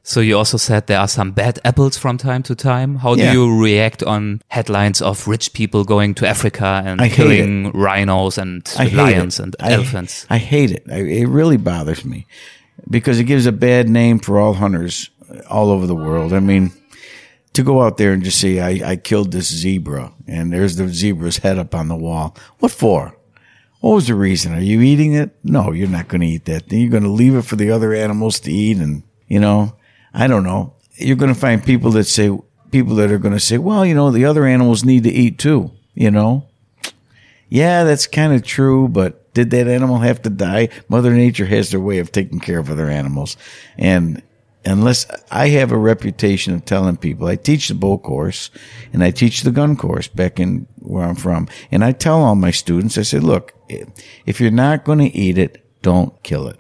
[0.09, 2.97] So you also said there are some bad apples from time to time.
[2.97, 3.31] How Yeah.
[3.31, 8.39] do you react on headlines of rich people going to Africa and I killing rhinos
[8.39, 9.43] and lions it.
[9.43, 10.25] and I- elephants?
[10.31, 10.85] I hate it.
[10.91, 12.25] I, it really bothers me
[12.89, 15.11] because it gives a bad name for all hunters
[15.51, 16.33] all over the world.
[16.33, 16.73] I mean,
[17.53, 20.89] to go out there and just say, I, I killed this zebra and there's the
[20.89, 22.35] zebra's head up on the wall.
[22.61, 23.15] What for?
[23.81, 24.55] What was the reason?
[24.55, 25.37] Are you eating it?
[25.45, 26.81] No, you're not going to eat that thing.
[26.81, 28.79] You're going to leave it for the other animals to eat.
[28.79, 29.75] And, you know,
[30.13, 30.75] I don't know.
[30.97, 32.37] You're going to find people that say,
[32.71, 35.39] people that are going to say, well, you know, the other animals need to eat
[35.39, 36.47] too, you know?
[37.49, 40.69] Yeah, that's kind of true, but did that animal have to die?
[40.89, 43.37] Mother Nature has their way of taking care of other animals.
[43.79, 44.23] And
[44.65, 48.51] unless I have a reputation of telling people, I teach the bow course
[48.93, 51.49] and I teach the gun course back in where I'm from.
[51.71, 53.55] And I tell all my students, I say, look,
[54.27, 56.59] if you're not going to eat it, don't kill it.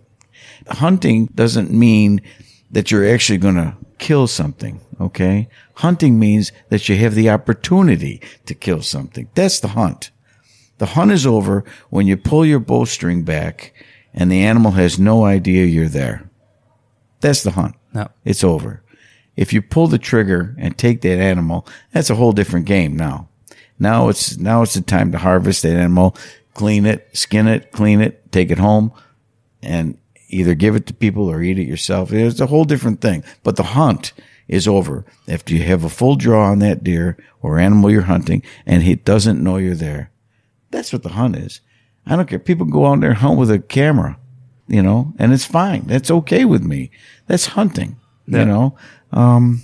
[0.69, 2.23] Hunting doesn't mean
[2.71, 4.81] that you're actually going to kill something.
[5.01, 5.49] Okay.
[5.75, 9.29] Hunting means that you have the opportunity to kill something.
[9.35, 10.11] That's the hunt.
[10.79, 13.73] The hunt is over when you pull your bowstring back
[14.15, 16.29] and the animal has no idea you're there.
[17.21, 17.75] That's the hunt.
[17.93, 18.09] No.
[18.25, 18.83] It's over.
[19.37, 23.29] If you pull the trigger and take that animal, that's a whole different game now.
[23.79, 26.17] Now it's, now it's the time to harvest that animal,
[26.55, 28.93] clean it, skin it, clean it, take it home
[29.63, 32.13] and either give it to people or eat it yourself.
[32.13, 33.25] It's a whole different thing.
[33.43, 34.13] But the hunt
[34.47, 38.43] is over after you have a full draw on that deer or animal you're hunting
[38.67, 40.11] and he doesn't know you're there.
[40.71, 41.61] That's what the hunt is.
[42.07, 42.39] I don't care.
[42.39, 44.19] People go out there and hunt with a camera,
[44.67, 45.87] you know, and it's fine.
[45.87, 46.91] That's okay with me.
[47.27, 48.41] That's hunting, Yeah.
[48.41, 48.77] you know.
[49.13, 49.63] Um,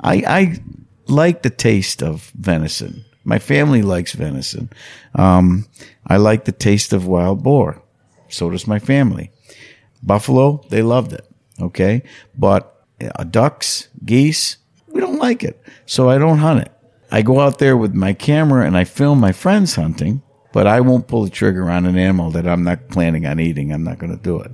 [0.00, 0.58] I, I
[1.06, 3.04] like the taste of venison.
[3.24, 4.70] My family likes venison.
[5.14, 5.66] Um,
[6.06, 7.82] I like the taste of wild boar.
[8.28, 9.30] So does my family.
[10.02, 11.28] Buffalo, they loved it.
[11.60, 12.02] Okay.
[12.36, 15.62] But uh, ducks, geese, we don't like it.
[15.86, 16.72] So I don't hunt it.
[17.10, 20.80] I go out there with my camera and I film my friends hunting, but I
[20.80, 23.72] won't pull the trigger on an animal that I'm not planning on eating.
[23.72, 24.52] I'm not going to do it.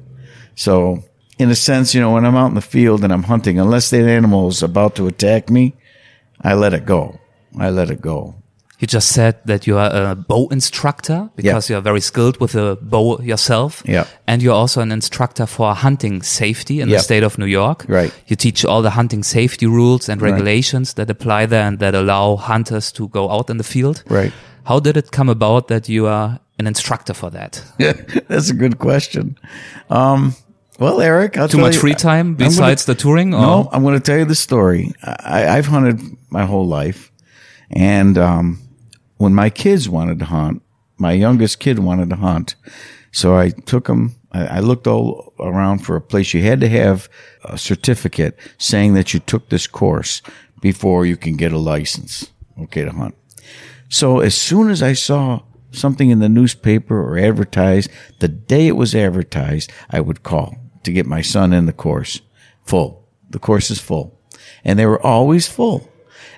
[0.55, 1.03] So
[1.39, 3.91] in a sense, you know, when I'm out in the field and I'm hunting, unless
[3.91, 5.75] that animal is about to attack me,
[6.41, 7.19] I let it go.
[7.59, 8.37] I let it go.
[8.85, 12.55] You just said that you are a bow instructor because you are very skilled with
[12.55, 13.83] a bow yourself.
[13.87, 14.05] Yeah.
[14.27, 16.97] And you're also an instructor for hunting safety in Yeah.
[16.99, 17.87] the state of New York.
[17.89, 18.13] Right.
[18.27, 22.37] You teach all the hunting safety rules and regulations that apply there and that allow
[22.37, 24.03] hunters to go out in the field.
[24.11, 24.33] Right.
[24.65, 27.63] How did it come about that you are an instructor for that?
[28.29, 29.39] That's a good question.
[29.89, 30.35] Um,
[30.79, 33.33] well, Erik, I'll Too much you- free time I'm gonna- besides the touring?
[33.35, 33.41] Or?
[33.41, 34.93] No, I'm going to tell you the story.
[35.03, 37.11] I, I've hunted my whole life,
[37.71, 38.59] and um,
[39.25, 40.61] when my kids wanted to hunt,
[40.99, 42.57] my youngest kid wanted to hunt,
[43.11, 44.17] so I took him.
[44.33, 46.35] I, looked all around for a place.
[46.35, 47.09] You had to have
[47.43, 50.21] a certificate saying that you took this course
[50.61, 52.33] before you can get a license,
[52.65, 53.15] okay, to hunt.
[53.89, 58.77] So as soon as I saw something in the newspaper or advertised, the day it
[58.77, 62.21] was advertised, I would call to get my son in the course
[62.63, 63.09] full.
[63.31, 64.21] The course is full.
[64.65, 65.89] And they were always full.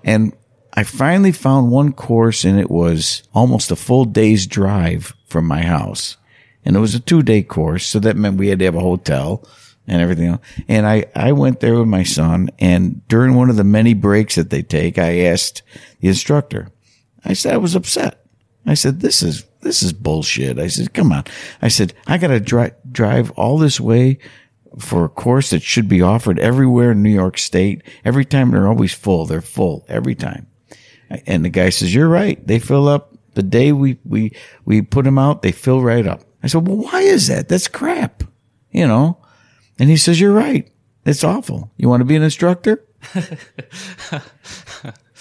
[0.05, 0.37] And
[0.76, 5.62] I finally found one course and it was almost a full day's drive from my
[5.62, 6.18] house.
[6.64, 7.86] And it was a two day course.
[7.86, 9.42] So that meant we had to have a hotel
[9.86, 10.42] and everything else.
[10.68, 14.34] And I, I went there with my son and during one of the many breaks
[14.34, 15.62] that they take, I asked
[16.00, 16.68] the instructor,
[17.24, 18.22] I said, I was upset.
[18.66, 20.58] I said, this is, this is bullshit.
[20.58, 21.24] I said, come on.
[21.62, 24.18] I said, I got to dri- drive all this way
[24.78, 27.82] for a course that should be offered everywhere in New York State.
[28.04, 29.24] Every time they're always full.
[29.24, 30.48] They're full every time.
[31.27, 32.45] And the guy says, you're right.
[32.47, 34.33] They fill up the day we, we,
[34.64, 35.42] we put them out.
[35.42, 36.23] They fill right up.
[36.42, 37.49] I said, well, why is that?
[37.49, 38.23] That's crap.
[38.71, 39.19] You know?
[39.79, 40.71] And he says, you're right.
[41.05, 41.73] It's awful.
[41.77, 42.85] You want to be an instructor?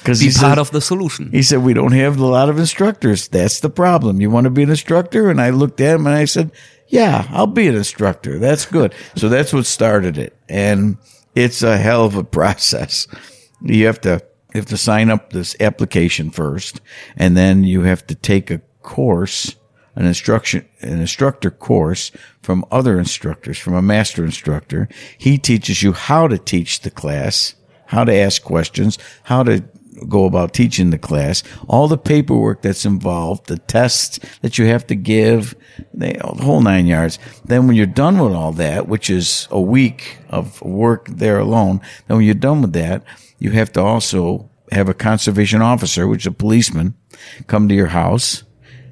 [0.04, 1.32] Cause Be part of the solution.
[1.32, 3.28] he said, we don't have a lot of instructors.
[3.28, 4.22] That's the problem.
[4.22, 5.30] You want to be an instructor?
[5.30, 6.52] And I looked at him and I said,
[6.88, 8.40] yeah, I'll be an instructor.
[8.40, 8.94] That's good.
[9.16, 10.38] so that's what started it.
[10.50, 10.98] And
[11.36, 13.08] it's a hell of a process.
[13.62, 14.24] You have to,
[14.56, 16.80] you have to sign up this application first
[17.18, 19.56] and then you have to take a course,
[19.96, 24.88] an instruction, an instructor course from other instructors, from a master instructor.
[25.18, 27.56] He teaches you how to teach the class,
[27.88, 29.62] how to ask questions, how to
[30.08, 34.88] go about teaching the class, all the paperwork that's involved, the tests that you have
[34.88, 35.54] to give,
[35.94, 37.20] the whole nine yards.
[37.44, 41.82] Then when you're done with all that, which is a week of work there alone,
[42.08, 43.04] then when you're done with that,
[43.40, 46.96] you have to also have a conservation officer, which is a policeman,
[47.48, 48.44] come to your house,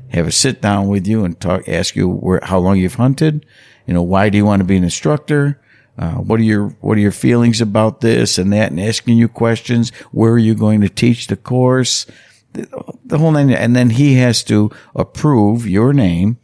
[0.09, 3.45] have a sit down with you and talk, ask you where, how long you've hunted,
[3.87, 5.59] you know, why do you want to be an instructor?
[5.97, 9.27] Uh, what are your what are your feelings about this and that, and asking you
[9.27, 9.91] questions.
[10.11, 12.07] Where are you going to teach the course?
[12.53, 12.67] The,
[13.05, 16.39] the whole nine, and then he has to approve your name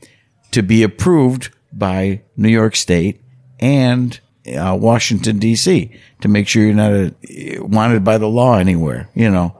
[0.51, 3.21] to be approved by New York State
[3.59, 4.19] and
[4.55, 5.91] uh, Washington D.C.
[6.21, 9.09] to make sure you're not a, wanted by the law anywhere.
[9.13, 9.55] You know,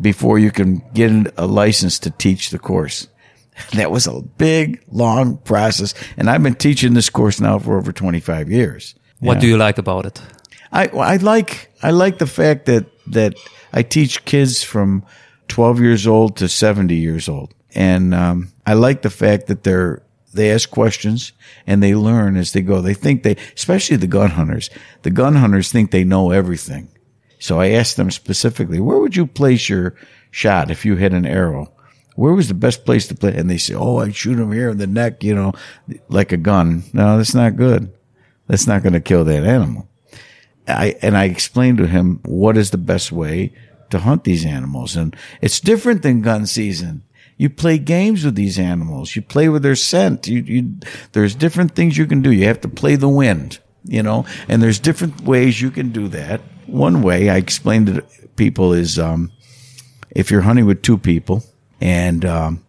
[0.00, 3.08] before you can get a license to teach the course.
[3.74, 7.92] That was a big, long process, and I've been teaching this course now for over
[7.92, 8.96] 25 years.
[9.20, 10.20] What do you like about it?
[10.72, 13.34] I I like I like the fact that that
[13.72, 15.04] I teach kids from
[15.48, 20.02] 12 years old to 70 years old, and um, I like the fact that they're
[20.34, 21.32] they ask questions
[21.66, 22.80] and they learn as they go.
[22.80, 24.70] They think they, especially the gun hunters,
[25.02, 26.88] the gun hunters think they know everything.
[27.38, 29.94] So I asked them specifically, where would you place your
[30.30, 31.72] shot if you hit an arrow?
[32.16, 33.34] Where was the best place to play?
[33.34, 35.52] And they say, oh, I shoot him here in the neck, you know,
[36.08, 36.84] like a gun.
[36.92, 37.92] No, that's not good.
[38.46, 39.88] That's not going to kill that animal.
[40.66, 43.52] I, and I explained to him what is the best way
[43.90, 44.96] to hunt these animals.
[44.96, 47.04] And it's different than gun season.
[47.36, 49.16] You play games with these animals.
[49.16, 50.28] You play with their scent.
[50.28, 50.76] You, you,
[51.12, 52.32] there's different things you can do.
[52.32, 56.08] You have to play the wind, you know, and there's different ways you can do
[56.08, 56.40] that.
[56.66, 58.02] One way I explained to
[58.36, 59.32] people is, um,
[60.10, 61.44] if you're hunting with two people
[61.80, 62.64] and, um,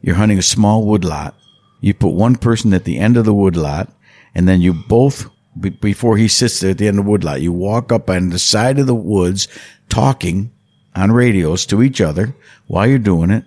[0.00, 1.34] you're hunting a small woodlot,
[1.80, 3.92] you put one person at the end of the woodlot
[4.34, 5.28] and then you both
[5.58, 8.38] before he sits there at the end of the woodlot, you walk up on the
[8.38, 9.48] side of the woods
[9.88, 10.52] talking
[10.94, 12.34] on radios to each other
[12.66, 13.44] while you're doing it.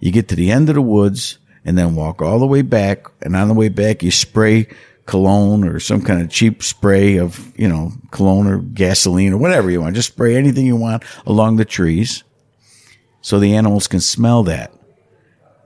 [0.00, 3.06] You get to the end of the woods and then walk all the way back.
[3.22, 4.66] And on the way back, you spray
[5.06, 9.70] cologne or some kind of cheap spray of, you know, cologne or gasoline or whatever
[9.70, 9.94] you want.
[9.94, 12.24] Just spray anything you want along the trees
[13.20, 14.72] so the animals can smell that.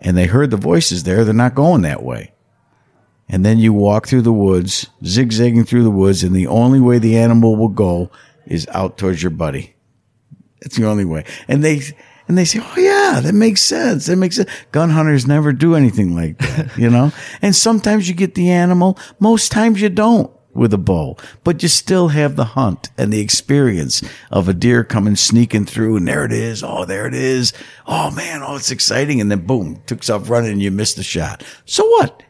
[0.01, 1.25] And they heard the voices there.
[1.25, 2.35] They're not going that way
[3.29, 6.99] and then you walk through the woods, zigzagging through the woods, and the only way
[6.99, 8.11] the animal will go
[8.47, 9.75] is out towards your buddy.
[10.61, 11.25] It's the only way.
[11.49, 11.83] And they
[12.29, 14.07] and they say, "Oh yeah, that makes sense.
[14.07, 17.13] That makes sense." Gun hunters never do anything like that, you know.
[17.43, 18.99] and sometimes you get the animal.
[19.19, 23.21] Most times you don't with a bow, but you still have the hunt and the
[23.21, 26.63] experience of a deer coming sneaking through, and there it is.
[26.63, 27.53] Oh, there it is.
[27.87, 31.03] Oh man, oh it's exciting, and then boom, took off running, and you missed the
[31.03, 31.43] shot.
[31.65, 32.23] So what?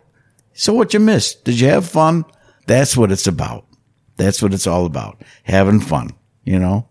[0.54, 1.44] So what you missed?
[1.44, 2.24] Did you have fun?
[2.66, 3.66] That's what it's about.
[4.16, 5.22] That's what it's all about.
[5.42, 6.11] Having fun,
[6.44, 6.88] you know?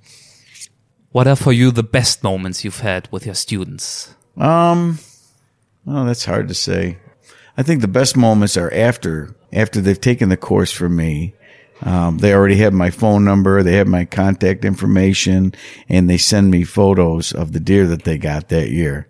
[1.14, 4.14] What are for you the best moments you've had with your students?
[4.36, 5.00] Um,
[5.88, 6.98] oh, that's hard to say.
[7.56, 11.36] I think the best moments are after, after they've taken the course from me.
[11.84, 13.62] Um, they already have my phone number.
[13.62, 15.54] They have my contact information
[15.88, 19.08] and they send me photos of the deer that they got that year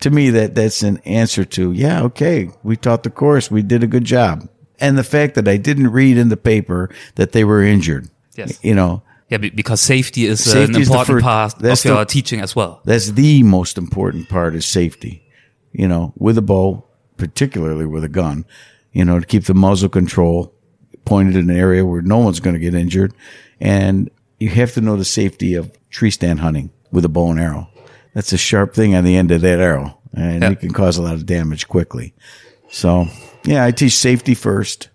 [0.00, 3.82] to me that that's an answer to yeah okay we taught the course we did
[3.82, 7.44] a good job and the fact that i didn't read in the paper that they
[7.44, 11.88] were injured yes you know yeah because safety is safety an important part that's of
[11.90, 15.26] your the, teaching as well that's the most important part is safety
[15.72, 16.84] you know with a bow
[17.16, 18.44] particularly with a gun
[18.92, 20.52] you know to keep the muzzle control
[21.04, 23.12] pointed in an area where no one's going to get injured
[23.60, 27.40] and you have to know the safety of tree stand hunting with a bow and
[27.40, 27.68] arrow
[28.14, 30.52] that's a sharp thing on the end of that arrow, and yep.
[30.52, 32.14] it can cause a lot of damage quickly.
[32.70, 33.08] So,
[33.44, 34.88] yeah, I teach safety first.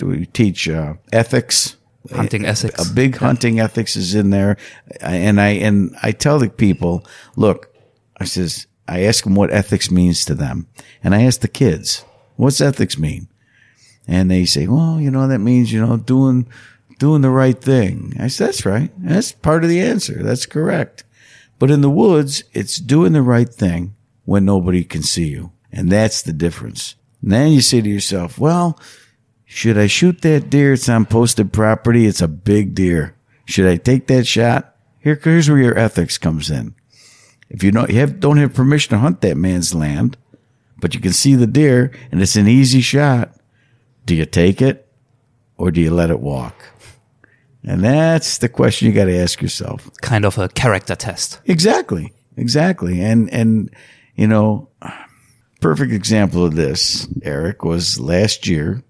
[0.00, 1.75] We teach uh, ethics,
[2.12, 2.90] hunting ethics.
[2.90, 4.56] A big hunting ethics is in there,
[5.00, 7.74] and I and I tell the people, look,
[8.18, 10.68] I says I ask them what ethics means to them,
[11.02, 12.04] and I ask the kids,
[12.36, 13.28] what's ethics mean?
[14.08, 16.46] And they say, well, you know, that means you know doing
[16.98, 18.14] doing the right thing.
[18.18, 18.90] I said, that's right.
[18.98, 20.22] That's part of the answer.
[20.22, 21.04] That's correct.
[21.58, 25.52] But in the woods, it's doing the right thing when nobody can see you.
[25.72, 26.94] And that's the difference.
[27.22, 28.78] And then you say to yourself, well,
[29.46, 30.72] should I shoot that deer?
[30.72, 32.04] It's on posted property.
[32.06, 33.16] It's a big deer.
[33.46, 34.74] Should I take that shot?
[34.98, 36.74] Here, here's where your ethics comes in.
[37.48, 40.18] If you don't, you have, don't have permission to hunt that man's land,
[40.80, 43.36] but you can see the deer and it's an easy shot,
[44.04, 44.88] do you take it
[45.56, 46.54] or do you let it walk?
[47.62, 49.88] And that's the question you got to ask yourself.
[50.02, 51.40] Kind of a character test.
[51.44, 52.12] Exactly.
[52.36, 53.00] Exactly.
[53.00, 53.70] And, and,
[54.16, 54.68] you know,
[55.60, 58.82] perfect example of this, Erik, was last year,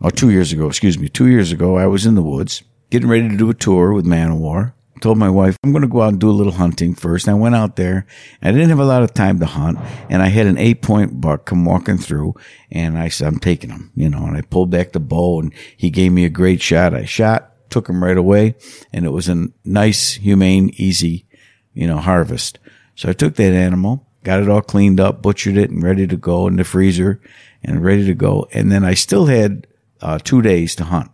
[0.00, 3.08] or two years ago, excuse me, two years ago, I was in the woods getting
[3.08, 4.72] ready to do a tour with Manowar.
[5.00, 7.26] told my wife, I'm going to go out and do a little hunting first.
[7.26, 8.06] And I went out there.
[8.40, 9.78] I didn't have a lot of time to hunt.
[10.08, 12.34] And I had an eight point buck come walking through.
[12.70, 15.52] And I said, I'm taking him, you know, and I pulled back the bow and
[15.76, 16.94] he gave me a great shot.
[16.94, 18.54] I shot, took him right away.
[18.92, 21.26] And it was a nice, humane, easy,
[21.72, 22.58] you know, harvest.
[22.94, 26.16] So I took that animal, got it all cleaned up, butchered it and ready to
[26.16, 27.20] go in the freezer
[27.64, 28.46] and ready to go.
[28.52, 29.66] And then I still had
[30.04, 31.10] uh, two days to hunt.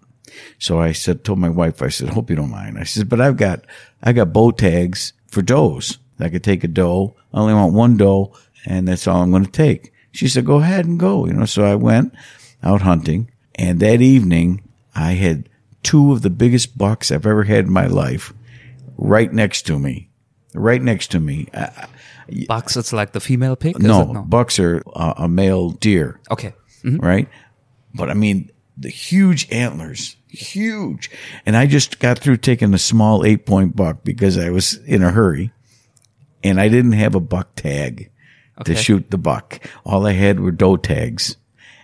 [0.59, 2.79] So I said, told my wife, I said, hope you don't mind.
[2.79, 3.65] I said, but I've got,
[4.03, 5.99] I got bow tags for does.
[6.19, 7.17] I could take a doe.
[7.33, 8.35] I only want one doe
[8.67, 9.93] and that's all I'm going to take.
[10.13, 12.15] She said, go ahead and go, you know, so I went
[12.63, 14.63] out hunting and that evening
[14.95, 15.49] I had
[15.83, 18.35] two of the biggest bucks I've ever had in my life
[18.99, 20.11] right next to me,
[20.55, 21.49] right next to me.
[21.55, 21.87] I,
[22.47, 23.83] Bucks, it's like the female pig?
[23.83, 24.23] No, no.
[24.23, 26.55] bucks are uh, a male deer Okay.
[26.85, 27.29] right?
[27.95, 31.11] But I mean, the huge antlers, huge.
[31.45, 35.03] And I just got through taking a small eight point buck because I was in
[35.03, 35.53] a hurry
[36.43, 38.11] and I didn't have a buck tag
[38.65, 39.61] to shoot the buck.
[39.85, 41.37] All I had were doe tags.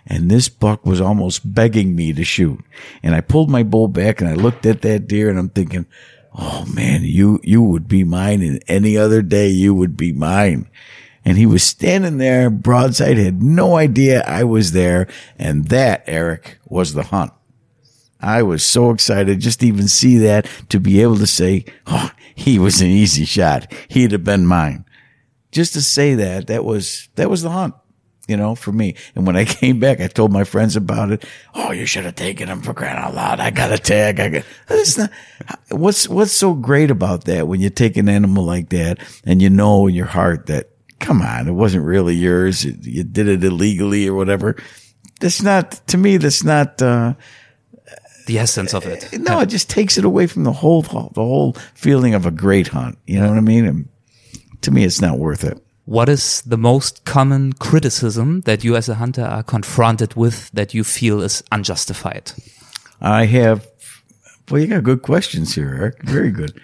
[0.07, 2.63] And this buck was almost begging me to shoot.
[3.03, 5.85] And I pulled my bow back and I looked at that deer and I'm thinking,
[6.33, 10.69] Oh man, you, you would be mine and any other day you would be mine.
[11.27, 15.09] And he was standing there broadside, had no idea I was there.
[15.37, 17.33] And that, Erik, was the hunt.
[18.21, 22.11] I was so excited just to even see that to be able to say, Oh,
[22.33, 23.69] he was an easy shot.
[23.89, 24.85] He'd have been mine.
[25.51, 27.75] Just to say that, that was, that was the hunt,
[28.29, 28.95] you know, for me.
[29.13, 31.25] And when I came back, I told my friends about it.
[31.53, 33.41] Oh, you should have taken him for crying out loud.
[33.41, 34.21] I got a tag.
[34.21, 35.11] I got, it's not,
[35.71, 39.49] what's, what's so great about that when you take an animal like that and you
[39.49, 40.69] know in your heart that,
[40.99, 42.65] come on, it wasn't really yours.
[42.65, 44.55] You did it illegally or whatever.
[45.19, 47.13] That's not, to me, that's not, uh,
[48.27, 49.07] The essence of it.
[49.19, 52.67] no, it just takes it away from the whole the whole feeling of a great
[52.67, 52.97] hunt.
[53.07, 53.65] You know what I mean?
[53.65, 53.87] And
[54.61, 55.57] to me, it's not worth it.
[55.85, 60.73] What is the most common criticism that you as a hunter are confronted with that
[60.73, 62.33] you feel is unjustified?
[62.99, 63.65] I have,
[64.51, 66.03] well, you got good questions here, Erik.
[66.03, 66.59] Very good.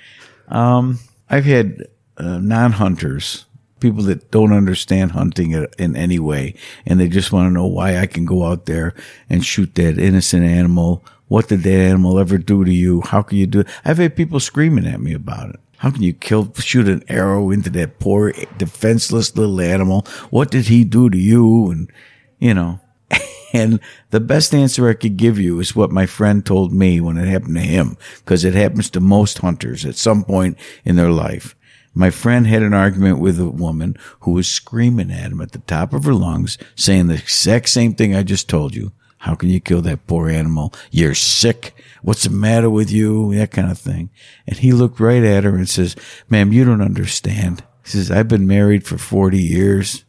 [0.49, 3.45] Um, I've had uh, non-hunters,
[3.83, 6.55] people that don't understand hunting in- any way,
[6.87, 8.95] and they just want to know why I can go out there
[9.29, 11.03] and shoot that innocent animal.
[11.27, 13.01] What did that animal ever do to you?
[13.01, 13.67] How can you do it?
[13.85, 15.59] I've had people screaming at me about it.
[15.77, 20.07] How can you kill, shoot an arrow into that poor defenseless little animal?
[20.29, 21.69] What did he do to you?
[21.69, 21.91] And,
[22.39, 22.79] you know,
[23.53, 23.81] and
[24.11, 27.27] the best answer I could give you is what my friend told me when it
[27.27, 31.53] happened to him, because it happens to most hunters at some point in their life.
[31.93, 35.59] My friend had an argument with a woman who was screaming at him at the
[35.59, 38.91] top of her lungs, saying the exact same thing I just told you.
[39.19, 40.73] How can you kill that poor animal?
[40.91, 41.75] You're sick.
[42.01, 43.33] What's the matter with you?
[43.35, 44.09] That kind of thing.
[44.45, 45.95] And he looked right at her and says,
[46.29, 47.63] ma'am, you don't understand.
[47.83, 50.03] He says, I've been married for 40 years.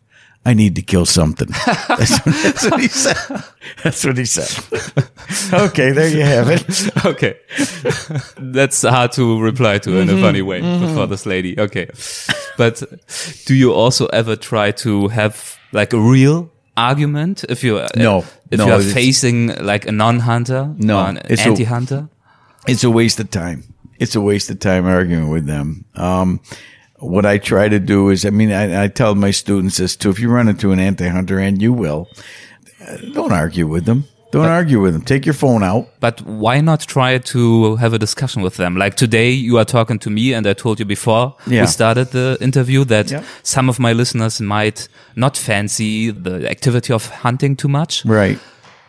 [0.47, 1.49] I need to kill something.
[1.88, 3.16] That's what, that's what he said.
[3.82, 4.51] That's what he said.
[5.55, 7.05] okay, there you have it.
[7.07, 7.36] okay.
[8.36, 10.61] That's hard to reply to in a funny way
[10.95, 11.59] for this lady.
[11.59, 11.88] Okay.
[12.59, 12.82] But
[13.47, 18.24] do you also ever try to have like a real argument if you're No.
[18.51, 22.09] if No, you are facing like a non-hunter No, an anti-hunter?
[22.66, 23.64] It's a waste of time.
[23.99, 25.84] It's a waste of time arguing with them.
[25.95, 26.40] Um,
[27.05, 30.11] what I try to do is, I mean, I, I tell my students this too.
[30.11, 32.09] If you run into an anti-hunter, and you will,
[32.86, 34.05] uh, don't argue with them.
[34.32, 35.02] Don't argue with them.
[35.02, 35.86] Take your phone out.
[36.00, 38.76] But why not try to have a discussion with them?
[38.76, 41.61] Like today, you are talking to me, and I told you before Yeah.
[41.61, 43.22] we started the interview that Yeah.
[43.44, 48.38] some of my listeners might not fancy the activity of hunting too much, Right.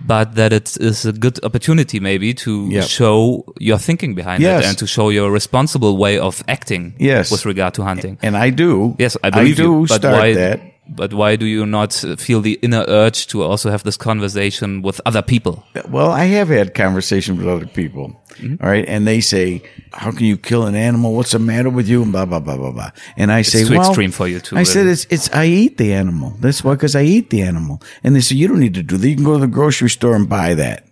[0.01, 2.83] But that it is a good opportunity maybe to Yep.
[2.87, 4.63] show your thinking behind Yes.
[4.63, 7.31] it and to show your responsible way of acting Yes.
[7.31, 8.17] with regard to hunting.
[8.21, 8.95] And I do.
[8.99, 9.85] Yes, I believe do you.
[9.87, 10.33] But start why?
[10.33, 10.59] that.
[10.87, 15.01] But why do you not feel the inner urge to also have this conversation with
[15.05, 15.63] other people?
[15.89, 18.21] Well, I have had conversations with other people.
[18.35, 18.63] Mm-hmm.
[18.63, 18.85] all right.
[18.87, 19.61] And they say,
[19.93, 21.15] how can you kill an animal?
[21.15, 22.03] What's the matter with you?
[22.03, 22.91] And blah, blah, blah, blah, blah.
[23.15, 25.77] And I say, too well, extreme for you too, I said, it's, it's, I eat
[25.77, 26.35] the animal.
[26.39, 27.81] That's why, cause I eat the animal.
[28.03, 29.07] And they say, you don't need to do that.
[29.07, 30.85] You can go to the grocery store and buy that.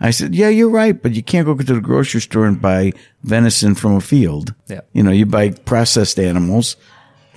[0.00, 2.92] I said, yeah, you're right, but you can't go to the grocery store and buy
[3.24, 4.54] venison from a field.
[4.68, 4.82] Yeah.
[4.92, 6.76] You know, you buy processed animals.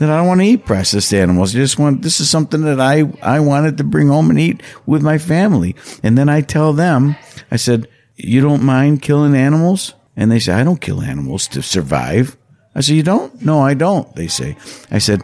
[0.02, 1.54] Then I don't want to eat processed animals.
[1.54, 4.64] I just want, this is something that I, I wanted to bring home and eat
[4.88, 5.76] with my family.
[6.02, 7.16] And then I tell them,
[7.52, 9.93] I said, you don't mind killing animals?
[10.18, 12.36] And they say, I don't kill animals to survive.
[12.74, 13.45] I said, you don't?
[13.45, 14.12] No, I don't.
[14.16, 14.58] They say,
[14.89, 15.22] I said,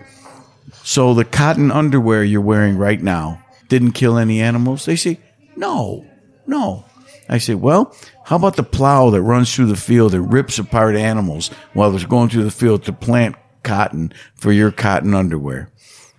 [0.83, 4.85] so the cotton underwear you're wearing right now didn't kill any animals?
[4.85, 5.19] They say,
[5.55, 6.05] no,
[6.45, 6.85] no.
[7.27, 10.95] I say, well, how about the plow that runs through the field and rips apart
[10.95, 15.69] animals while they're going through the field to plant cotton for your cotton underwear?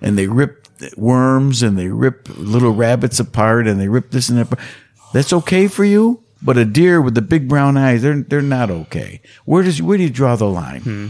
[0.01, 4.39] And they rip worms and they rip little rabbits apart and they rip this and
[4.39, 4.59] that.
[5.13, 6.23] That's okay for you?
[6.41, 9.21] But a deer with the big brown eyes, they're, they're not okay.
[9.45, 10.83] Where does, where do you draw the line?
[10.83, 11.09] Hmm.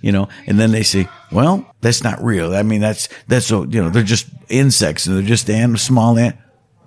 [0.00, 2.52] You know, and then they say, well, that's not real.
[2.54, 6.18] I mean, that's, that's, so, you know, they're just insects and they're just an, small
[6.18, 6.36] ant.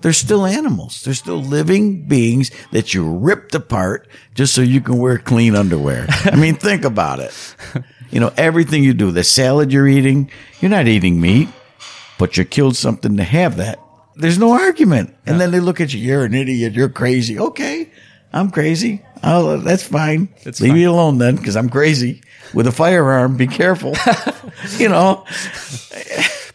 [0.02, 1.02] They're still animals.
[1.04, 6.08] They're still living beings that you ripped apart just so you can wear clean underwear.
[6.26, 7.56] I mean, think about it.
[8.16, 11.50] You know, everything you do, the salad you're eating, you're not eating meat,
[12.18, 13.78] but you killed something to have that.
[14.16, 15.14] There's no argument.
[15.26, 17.38] And then they look at you, you're an idiot, you're crazy.
[17.38, 17.92] Okay,
[18.32, 19.02] I'm crazy.
[19.22, 20.30] Oh, that's fine.
[20.44, 20.78] It's Leave fine.
[20.78, 22.22] me alone then, because I'm crazy.
[22.54, 23.94] With a firearm, be careful.
[24.78, 25.26] you know,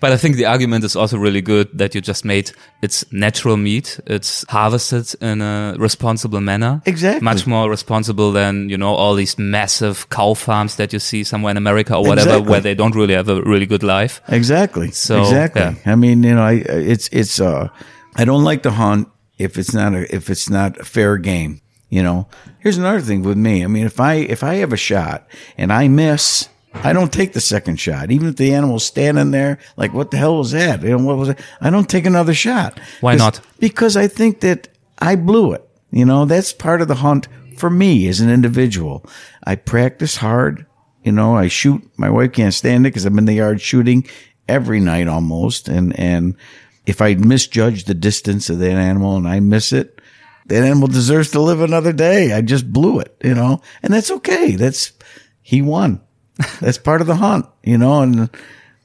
[0.00, 2.52] But I think the argument is also really good that you just made.
[2.82, 4.00] It's natural meat.
[4.06, 6.80] It's harvested in a responsible manner.
[6.86, 7.22] Exactly.
[7.24, 11.50] Much more responsible than, you know, all these massive cow farms that you see somewhere
[11.50, 12.50] in America or whatever, Exactly.
[12.50, 14.22] where they don't really have a really good life.
[14.28, 14.90] Exactly.
[14.90, 15.60] So, exactly.
[15.62, 15.92] yeah.
[15.92, 17.68] I mean, you know, I it's it's uh
[18.16, 21.60] I don't like to hunt if it's not a if it's not a fair game.
[21.90, 22.28] You know,
[22.60, 23.64] here's another thing with me.
[23.64, 25.28] I mean, if I if I have a shot
[25.58, 29.58] and I miss, I don't take the second shot, even if the animal's standing there.
[29.76, 30.82] Like, what the hell was that?
[30.82, 31.40] You know, what was it?
[31.60, 32.78] I don't take another shot.
[33.00, 33.40] Why not?
[33.58, 34.68] Because I think that
[34.98, 35.68] I blew it.
[35.90, 39.04] You know, that's part of the hunt for me as an individual.
[39.44, 40.66] I practice hard.
[41.02, 41.82] You know, I shoot.
[41.96, 44.06] My wife can't stand it because I'm in the yard shooting
[44.48, 45.68] every night almost.
[45.68, 46.36] And, and
[46.86, 50.00] if I misjudge the distance of that animal and I miss it,
[50.46, 52.32] that animal deserves to live another day.
[52.32, 54.56] I just blew it, you know, and that's okay.
[54.56, 54.92] That's,
[55.42, 56.00] he won.
[56.60, 58.28] That's part of the hunt, you know, and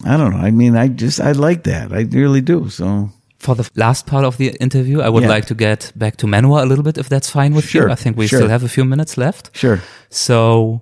[0.05, 0.37] I don't know.
[0.47, 1.91] I mean, I just, I like that.
[1.91, 2.69] I really do.
[2.69, 5.35] So For the last part of the interview, I would Yeah.
[5.35, 7.91] like to get back to Manowar a little bit, if that's fine with you.
[7.91, 8.39] I think we sure.
[8.39, 9.49] still have a few minutes left.
[9.53, 9.79] sure.
[10.09, 10.81] So,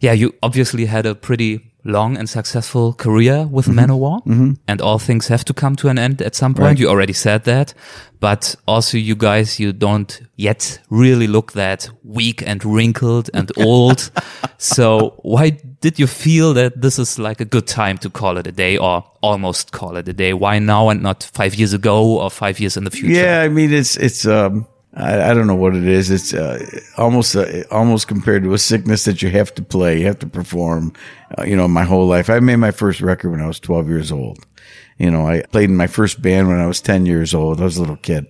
[0.00, 3.78] yeah, you obviously had a pretty long and successful career with Mm-hmm.
[3.78, 6.66] Manowar, and all things have to come to an end at some point.
[6.66, 6.78] Right.
[6.78, 7.74] You already said that,
[8.20, 14.10] but also you guys, you don't yet really look that weak and wrinkled and old.
[14.58, 18.46] so why did you feel that this is like a good time to call it
[18.46, 20.32] a day or almost call it a day?
[20.32, 23.20] Why now and not five years ago or five years in the future?
[23.20, 26.10] Yeah, I mean it's it's um I, I don't know what it is.
[26.10, 26.64] It's uh,
[26.96, 30.26] almost uh, almost compared to a sickness that you have to play, you have to
[30.26, 30.92] perform.
[31.38, 32.28] Uh, you know, my whole life.
[32.28, 34.44] I made my first record when I was 12 years old.
[35.00, 37.58] You know, I played in my first band when I was 10 years old.
[37.58, 38.26] I was a little kid,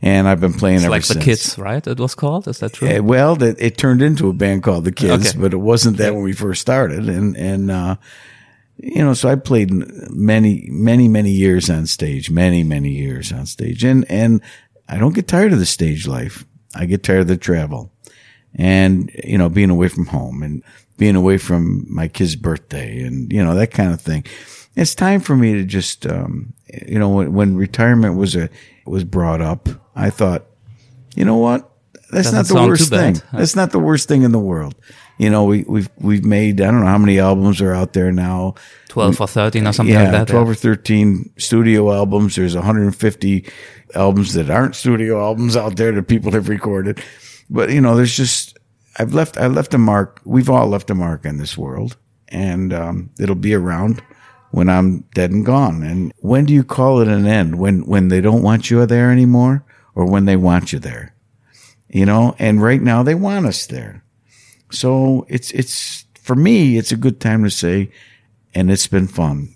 [0.00, 1.86] and I've been playing It's ever like the kids, right?
[1.86, 2.48] It was called.
[2.48, 2.88] Is that true?
[2.88, 5.38] Uh, well, that it turned into a band called the Kids, Okay.
[5.38, 7.10] but it wasn't that when we first started.
[7.10, 7.96] And and uh,
[8.78, 9.70] you know, so I played
[10.10, 14.40] many, many, many years on stage, many, many years on stage, and and
[14.88, 16.46] I don't get tired of the stage life.
[16.74, 17.92] I get tired of the travel,
[18.54, 20.62] and you know, being away from home and
[20.96, 24.24] being away from my kid's birthday, and you know that kind of thing.
[24.76, 26.52] It's time for me to just, um,
[26.86, 28.50] you know, when, when retirement was a
[28.86, 30.46] was brought up, I thought,
[31.14, 31.70] you know what?
[32.10, 33.22] That's Doesn't not the worst thing.
[33.32, 34.74] That's not the worst thing in the world.
[35.18, 38.12] You know, we, we've we've made I don't know how many albums are out there
[38.12, 38.54] now.
[38.88, 40.28] 12 or 13 or something yeah, like that.
[40.28, 42.36] twelve or thirteen studio albums.
[42.36, 43.46] There's 150
[43.94, 47.02] albums that aren't studio albums out there that people have recorded.
[47.48, 48.58] But you know, there's just
[48.98, 50.20] I've left I left a mark.
[50.24, 51.96] We've all left a mark in this world,
[52.28, 54.02] and um, it'll be around
[54.54, 55.82] when I'm dead and gone.
[55.82, 57.58] And when do you call it an end?
[57.58, 59.64] When when they don't want you there anymore,
[59.96, 61.12] or when they want you there?
[61.88, 64.04] You know, and right now they want us there.
[64.70, 67.90] So it's it's for me, it's a good time to say,
[68.54, 69.54] and it's been fun,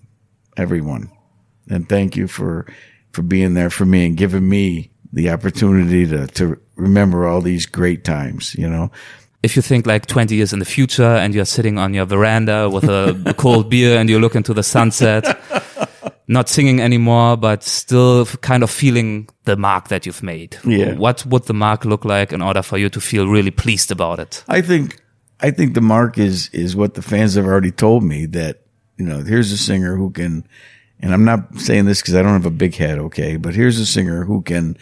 [0.56, 1.12] everyone,
[1.70, 2.66] and thank you for
[3.12, 7.66] for being there for me and giving me the opportunity to to remember all these
[7.66, 8.56] great times.
[8.56, 8.90] You know,
[9.42, 12.68] if you think like 20 years in the future and you're sitting on your veranda
[12.68, 15.24] with a cold beer and you look into the sunset,
[16.26, 20.58] not singing anymore, but still kind of feeling the mark that you've made.
[20.64, 20.94] Yeah.
[20.94, 24.18] What would the mark look like in order for you to feel really pleased about
[24.18, 24.44] it?
[24.48, 25.00] I think
[25.40, 28.62] I think the mark is is what the fans have already told me that
[28.96, 30.44] you know here's a singer who can,
[31.00, 33.78] and I'm not saying this because I don't have a big head, okay, but here's
[33.78, 34.76] a singer who can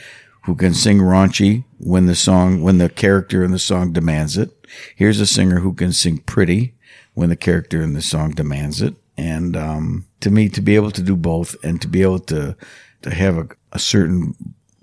[0.46, 4.66] who can sing raunchy when the song when the character in the song demands it.
[4.94, 6.74] Here's a singer who can sing pretty
[7.14, 8.94] when the character in the song demands it.
[9.18, 12.56] And um, to me, to be able to do both and to be able to
[13.02, 14.34] to have a, a certain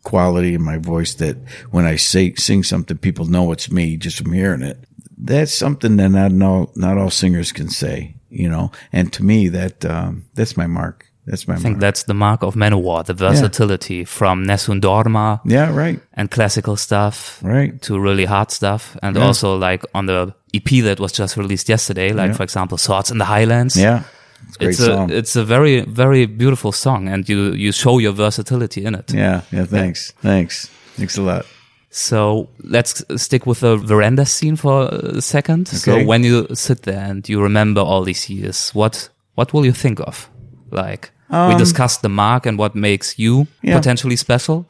[0.03, 1.37] quality in my voice that
[1.71, 4.83] when I say sing something, people know it's me just from hearing it.
[5.17, 8.71] That's something that not all not all singers can say, you know.
[8.91, 11.09] And to me, that um, that's my mark.
[11.25, 11.81] That's my I think mark.
[11.81, 17.39] that's the mark of Manowar, the versatility from Nessun Dorma yeah, right, and classical stuff
[17.41, 17.81] right.
[17.83, 18.97] to really hard stuff.
[19.01, 19.25] And Yeah.
[19.27, 22.37] also like on the EP that was just released yesterday, like Yeah.
[22.37, 23.77] for example, Swords in the Highlands.
[23.77, 24.03] Yeah,
[24.47, 25.09] it's a great It's a, song.
[25.11, 29.13] it's a very, very beautiful song and you, you show your versatility in it.
[29.13, 29.65] yeah, yeah.
[29.65, 31.45] Thanks, thanks, thanks a lot.
[31.89, 35.67] So let's stick with the veranda scene for a second.
[35.67, 39.71] So when you sit there and you remember all these years, what, what will you
[39.73, 40.27] think of?
[40.71, 41.11] Like
[41.49, 43.77] we discussed the mark and what makes you Um, Yeah.
[43.77, 44.65] potentially special.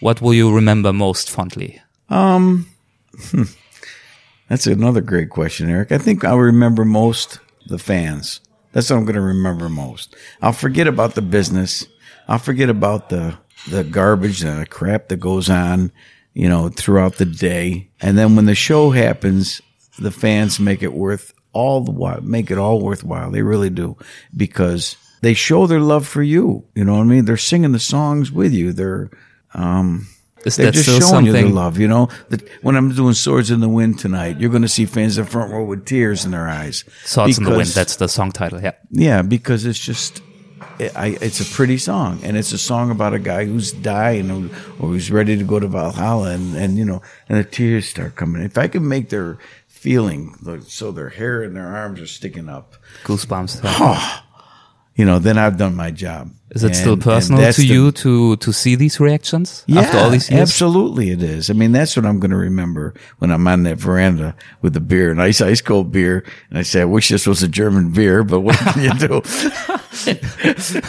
[0.00, 1.80] What will you remember most fondly?
[2.10, 2.66] Um,
[4.48, 5.92] that's another great question, Erik.
[5.92, 8.40] I think I'll remember most the fans.
[8.72, 10.16] That's what I'm going to remember most.
[10.40, 11.86] I'll forget about the business.
[12.28, 13.34] I'll forget about the
[13.70, 15.92] the garbage and the crap that goes on,
[16.34, 17.88] you know, throughout the day.
[18.00, 19.62] And then when the show happens,
[20.00, 23.30] the fans make it worth all the while, make it all worthwhile.
[23.30, 23.96] They really do
[24.36, 26.64] because they show their love for you.
[26.74, 27.24] You know what I mean?
[27.24, 28.72] They're singing the songs with you.
[28.72, 29.10] They're
[29.54, 30.08] um,
[30.44, 32.08] Is they're just showing you their love, you know.
[32.30, 35.24] That when I'm doing Swords in the Wind tonight, you're going to see fans in
[35.24, 36.84] the front row with tears in their eyes.
[37.04, 37.68] Swords in the Wind.
[37.68, 38.60] That's the song title.
[38.60, 38.72] Yeah.
[38.90, 40.20] yeah, because it's just,
[40.78, 44.30] it, I, it's a pretty song, and it's a song about a guy who's dying
[44.30, 44.44] or,
[44.80, 48.16] or who's ready to go to Valhalla, and and you know, and the tears start
[48.16, 48.42] coming.
[48.42, 50.34] If I can make their feeling
[50.66, 53.62] so their hair and their arms are sticking up, Goosebumps.
[53.62, 54.20] Yeah.
[54.94, 56.30] You know, then I've done my job.
[56.54, 59.96] Is it still And- and personal to the- you to to see these reactions after
[59.96, 60.42] all these years?
[60.42, 61.48] Absolutely, it is.
[61.48, 64.80] I mean, that's what I'm going to remember when I'm on that veranda with the
[64.80, 68.22] beer, nice ice cold beer, and I say, "I wish this was a German beer,
[68.22, 69.22] but what can you do?"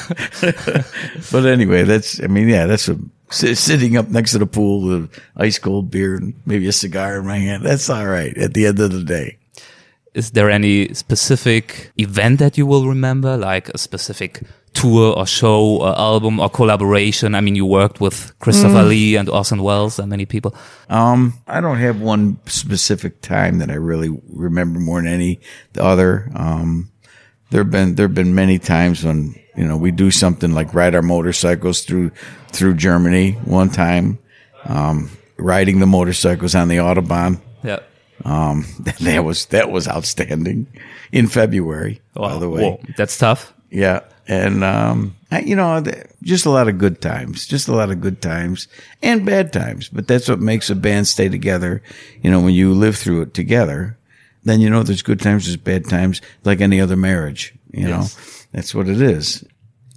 [1.32, 2.22] but anyway, that's.
[2.22, 2.97] I mean, yeah, that's a,
[3.30, 7.26] sitting up next to the pool with ice cold beer and maybe a cigar in
[7.26, 7.64] my hand.
[7.66, 9.38] That's all right at the end of the day.
[10.14, 14.43] Is there any specific event that you will remember, like a specific
[14.74, 17.34] tour or show or album or collaboration?
[17.36, 18.89] I mean, you worked with Christopher Mm.
[18.89, 20.53] Lee and Orson Welles and many people.
[20.89, 25.39] Um, I don't have one specific time that I really remember more than any
[25.74, 26.30] the other.
[26.36, 26.91] Um,
[27.49, 31.01] there've been there've been many times when you know we do something like ride our
[31.01, 32.11] motorcycles through
[32.51, 33.32] through Germany.
[33.45, 34.20] One time,
[34.66, 37.41] um, riding the motorcycles on the autobahn.
[37.64, 37.80] Yeah.
[38.26, 38.65] Um,
[39.01, 40.67] that was that was outstanding
[41.11, 42.01] in February.
[42.13, 43.53] by the way, Whoa, that's tough.
[43.69, 44.01] yeah.
[44.26, 45.84] And, um, I, you know,
[46.21, 48.69] just a lot of good times, just a lot of good times
[49.01, 49.89] and bad times.
[49.89, 51.84] But that's what makes a band stay together.
[52.21, 53.97] You know, when you live through it together,
[54.45, 57.53] then you know there's good times, there's bad times, like any other marriage.
[57.71, 58.05] You know,
[58.53, 59.43] that's what it is.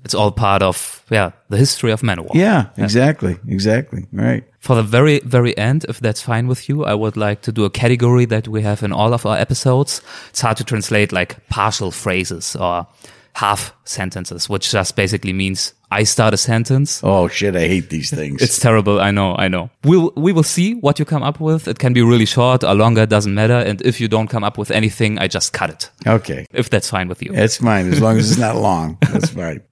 [0.07, 2.33] It's all part of, yeah, the history of Manowar.
[2.33, 3.39] Yeah, exactly.
[3.49, 4.07] Exactly.
[4.13, 4.45] Right.
[4.61, 7.65] For the very, very end, if that's fine with you, I would like to do
[7.65, 10.01] a category that we have in all of our episodes.
[10.29, 12.87] It's hard to translate like partial phrases or
[13.35, 17.01] half sentences, which just basically means I start a sentence.
[17.03, 17.57] Oh shit.
[17.57, 18.41] I hate these things.
[18.41, 19.01] It's terrible.
[19.01, 19.35] I know.
[19.37, 19.71] I know.
[19.83, 21.67] We'll, we will see what you come up with.
[21.67, 23.03] It can be really short or longer.
[23.03, 23.59] It doesn't matter.
[23.59, 25.91] And if you don't come up with anything, I just cut it.
[26.07, 26.47] okay.
[26.53, 27.33] If that's fine with you.
[27.33, 27.93] That's fine.
[27.93, 28.99] As long as it's not long.
[29.13, 29.63] That's fine.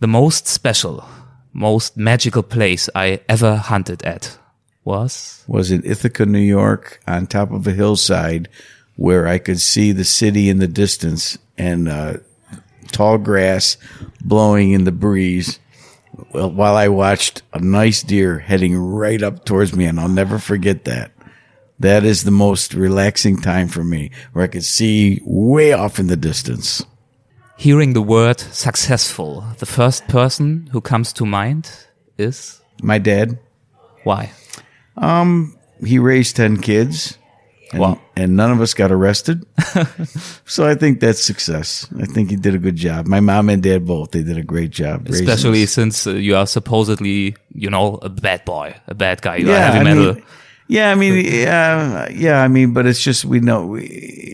[0.00, 1.04] The most special,
[1.52, 4.38] most magical place I ever hunted at
[4.84, 8.48] was was in Ithaca, New York, on top of a hillside
[8.96, 12.14] where I could see the city in the distance and uh,
[12.92, 13.76] tall grass
[14.20, 15.58] blowing in the breeze.
[16.32, 20.38] Well, while I watched a nice deer heading right up towards me, and I'll never
[20.38, 21.12] forget that.
[21.80, 26.06] That is the most relaxing time for me, where I could see way off in
[26.06, 26.84] the distance.
[27.56, 29.44] Hearing the word successful.
[29.58, 31.70] The first person who comes to mind
[32.18, 33.38] is My dad,
[34.04, 34.32] why?
[34.96, 37.18] Um, he raised 10 kids.
[37.72, 38.00] And, Wow.
[38.14, 39.44] and none of us got arrested.
[40.44, 41.88] so I think that's success.
[41.98, 43.06] I think he did a good job.
[43.08, 45.08] My mom and dad both, they did a great job.
[45.08, 49.36] Especially since uh, you are supposedly, you know, a bad boy, a bad guy.
[49.36, 50.14] You are yeah, heavy I metal.
[50.14, 50.24] mean,
[50.68, 53.82] yeah, I mean, yeah, yeah, I mean, but it's just, we know, we,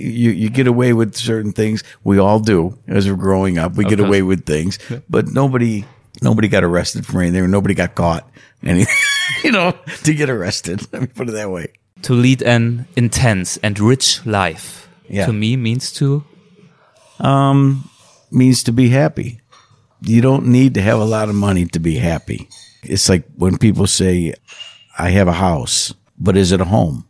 [0.01, 1.83] you, you get away with certain things.
[2.05, 3.77] We all do as we're growing up.
[3.77, 4.79] We get away with things,
[5.09, 5.85] but nobody,
[6.23, 7.51] nobody got arrested for anything.
[7.51, 8.29] Nobody got caught.
[8.63, 8.87] Any,
[9.45, 9.73] you know,
[10.05, 10.87] to get arrested.
[10.93, 11.73] Let me put it that way.
[12.03, 15.27] to lead an intense and rich life Yeah.
[15.27, 16.25] to me means to
[17.19, 17.89] um
[18.31, 19.41] means to be happy.
[20.03, 22.49] You don't need to have a lot of money to be happy.
[22.83, 24.33] It's like when people say,
[24.99, 27.07] I have a house, but is it a home?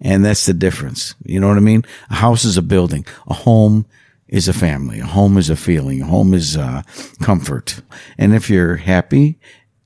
[0.00, 1.14] And that's the difference.
[1.24, 1.84] You know what I mean?
[2.10, 3.06] A house is a building.
[3.28, 3.86] A home
[4.28, 4.98] is a family.
[5.00, 6.02] A home is a feeling.
[6.02, 6.82] A home is uh,
[7.22, 7.80] comfort.
[8.18, 9.38] And if you're happy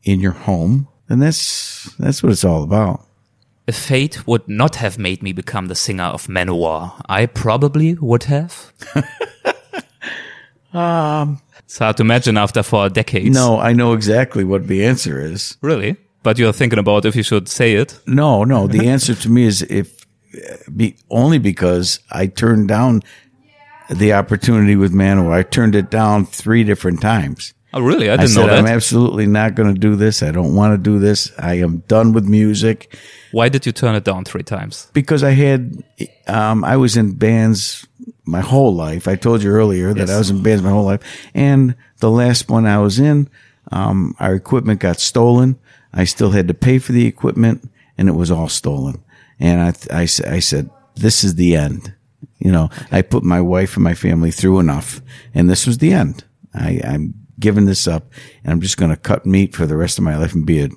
[0.04, 3.04] in your home, then that's that's what it's all about.
[3.66, 8.24] if fate would not have made me become the singer of Manowar, I probably would
[8.24, 8.72] have.
[10.72, 13.34] It's hard to imagine after four decades.
[13.34, 15.56] No, I know exactly what the answer is.
[15.60, 15.96] Really?
[16.22, 17.98] But you're thinking about if you should say it.
[18.06, 18.66] No, no.
[18.66, 20.04] The answer to me is if
[20.76, 23.02] be, only because I turned down
[23.90, 25.32] the opportunity with Manowar.
[25.32, 27.54] I turned it down three different times.
[27.74, 28.08] Oh, really?
[28.10, 28.58] I I didn't said, know that.
[28.58, 30.22] I'm absolutely not going to do this.
[30.22, 31.30] I don't want to do this.
[31.38, 32.96] I am done with music
[33.32, 34.88] Why did you turn it down three times?
[34.94, 35.82] because I had,
[36.26, 37.86] um, I was in bands
[38.24, 39.06] my whole life.
[39.06, 40.10] I told you earlier that Yes.
[40.10, 41.00] I was in bands my whole life.
[41.34, 43.28] And the last one I was in,
[43.70, 45.58] um, our equipment got stolen.
[45.92, 49.02] I still had to pay for the equipment and it was all stolen.
[49.40, 49.60] And
[49.90, 50.04] I, I
[50.40, 51.94] said, this is the end.
[52.38, 55.00] You know, I put my wife and my family through enough
[55.34, 56.24] and this was the end.
[56.54, 58.10] I, I'm giving this up
[58.42, 60.60] and I'm just going to cut meat for the rest of my life and be
[60.62, 60.68] a,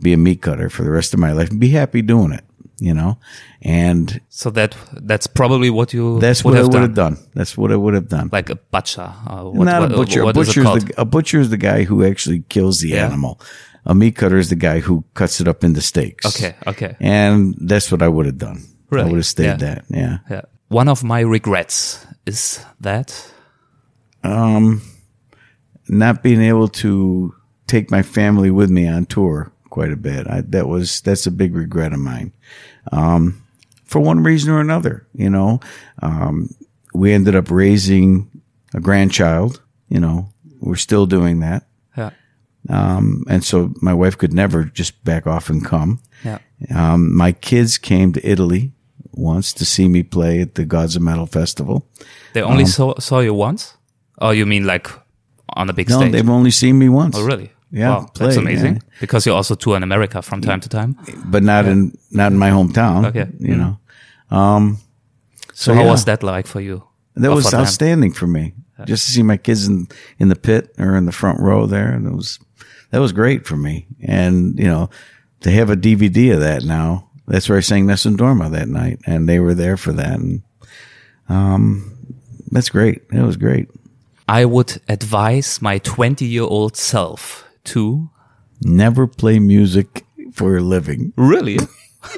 [0.00, 2.44] be a meat cutter for the rest of my life and be happy doing it,
[2.78, 3.18] you know?
[3.62, 6.82] And So that that's probably what you that's would what I would done.
[6.82, 7.18] have done.
[7.34, 8.28] That's what I would have done.
[8.32, 9.12] Like a butcher.
[9.26, 10.24] Uh, what, Not what- a butcher.
[10.24, 13.06] What a butcher is the, a butcher is the guy who actually kills the Yeah.
[13.06, 13.40] animal.
[13.86, 16.26] A meat cutter is the guy who cuts it up into steaks.
[16.26, 16.96] Okay, okay.
[17.00, 18.64] And that's what I would have done.
[18.92, 19.56] I would have stayed Yeah.
[19.56, 19.84] that.
[19.88, 20.18] Yeah.
[20.28, 20.42] Yeah.
[20.68, 23.32] One of my regrets is that.
[24.24, 24.82] Um
[25.88, 27.32] not being able to
[27.68, 30.26] take my family with me on tour quite a bit.
[30.26, 32.32] I, that was, that's a big regret of mine.
[32.90, 33.40] Um,
[33.84, 35.60] for one reason or another, you know,
[36.02, 36.50] um,
[36.92, 38.28] we ended up raising
[38.74, 40.28] a grandchild, you know,
[40.60, 41.66] we're still doing that.
[42.68, 42.96] Yeah.
[42.96, 45.98] Um, and so my wife could never just back off and come.
[46.24, 46.38] Yeah.
[46.74, 48.72] Um, my kids came to Italy
[49.12, 51.86] once to see me play at the Gods of Metal Festival.
[52.32, 53.76] They only Um, saw saw you once.
[54.18, 54.90] Oh, you mean like
[55.56, 56.12] on a big No, stage?
[56.12, 57.16] they've only seen me once.
[57.18, 57.50] oh, really?
[57.70, 58.74] Yeah, Wow, that's amazing.
[58.74, 59.00] yeah.
[59.00, 60.94] Because you also tour in America from time to time.
[61.30, 63.04] But not in not in my hometown.
[63.06, 63.26] Okay.
[63.40, 63.78] you know
[64.30, 64.76] So,
[65.54, 65.90] So, how yeah.
[65.90, 66.82] was that like for you?
[67.14, 67.60] that was for them?
[67.60, 68.52] outstanding for me.
[68.86, 69.86] Just to see my kids in
[70.18, 72.38] in the pit or in the front row there, and it was
[72.90, 73.86] that was great for me.
[74.02, 74.90] And you know,
[75.40, 79.00] to have a DVD of that now, that's where I sang Nessun Dorma that night,
[79.06, 80.42] and they were there for that, and
[81.28, 81.96] um,
[82.50, 83.02] that's great.
[83.12, 83.68] It was great.
[84.28, 88.10] I would advise my 20 year old self to
[88.62, 91.12] Never play music for a living.
[91.16, 91.58] really.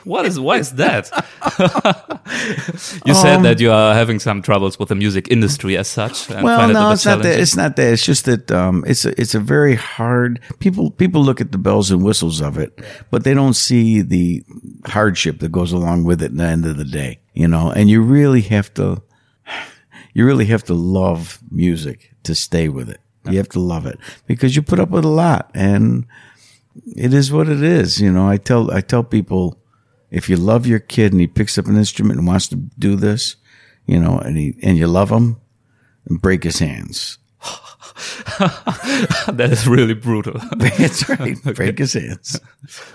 [0.05, 1.11] What is why is that?
[3.07, 6.31] you said Um, that you are having some troubles with the music industry as such.
[6.31, 7.41] And Well, find it no, it's not that.
[7.41, 7.93] It's not that.
[7.93, 10.41] It's just that um, it's a, it's a very hard.
[10.59, 12.79] People people look at the bells and whistles of it,
[13.11, 14.43] but they don't see the
[14.87, 16.27] hardship that goes along with it.
[16.33, 19.03] At the end of the day, you know, and you really have to,
[20.15, 23.01] you really have to love music to stay with it.
[23.31, 26.07] You have to love it because you put up with a lot, and
[26.97, 28.01] it is what it is.
[28.01, 29.59] You know, I tell I tell people
[30.11, 32.97] if you love your kid and he picks up an instrument and wants to do
[32.97, 33.37] this,
[33.87, 35.37] you know, and he and you love him,
[36.09, 37.19] break his hands.
[38.39, 40.41] that is really brutal.
[40.57, 41.37] That's right.
[41.55, 42.41] Break his hands.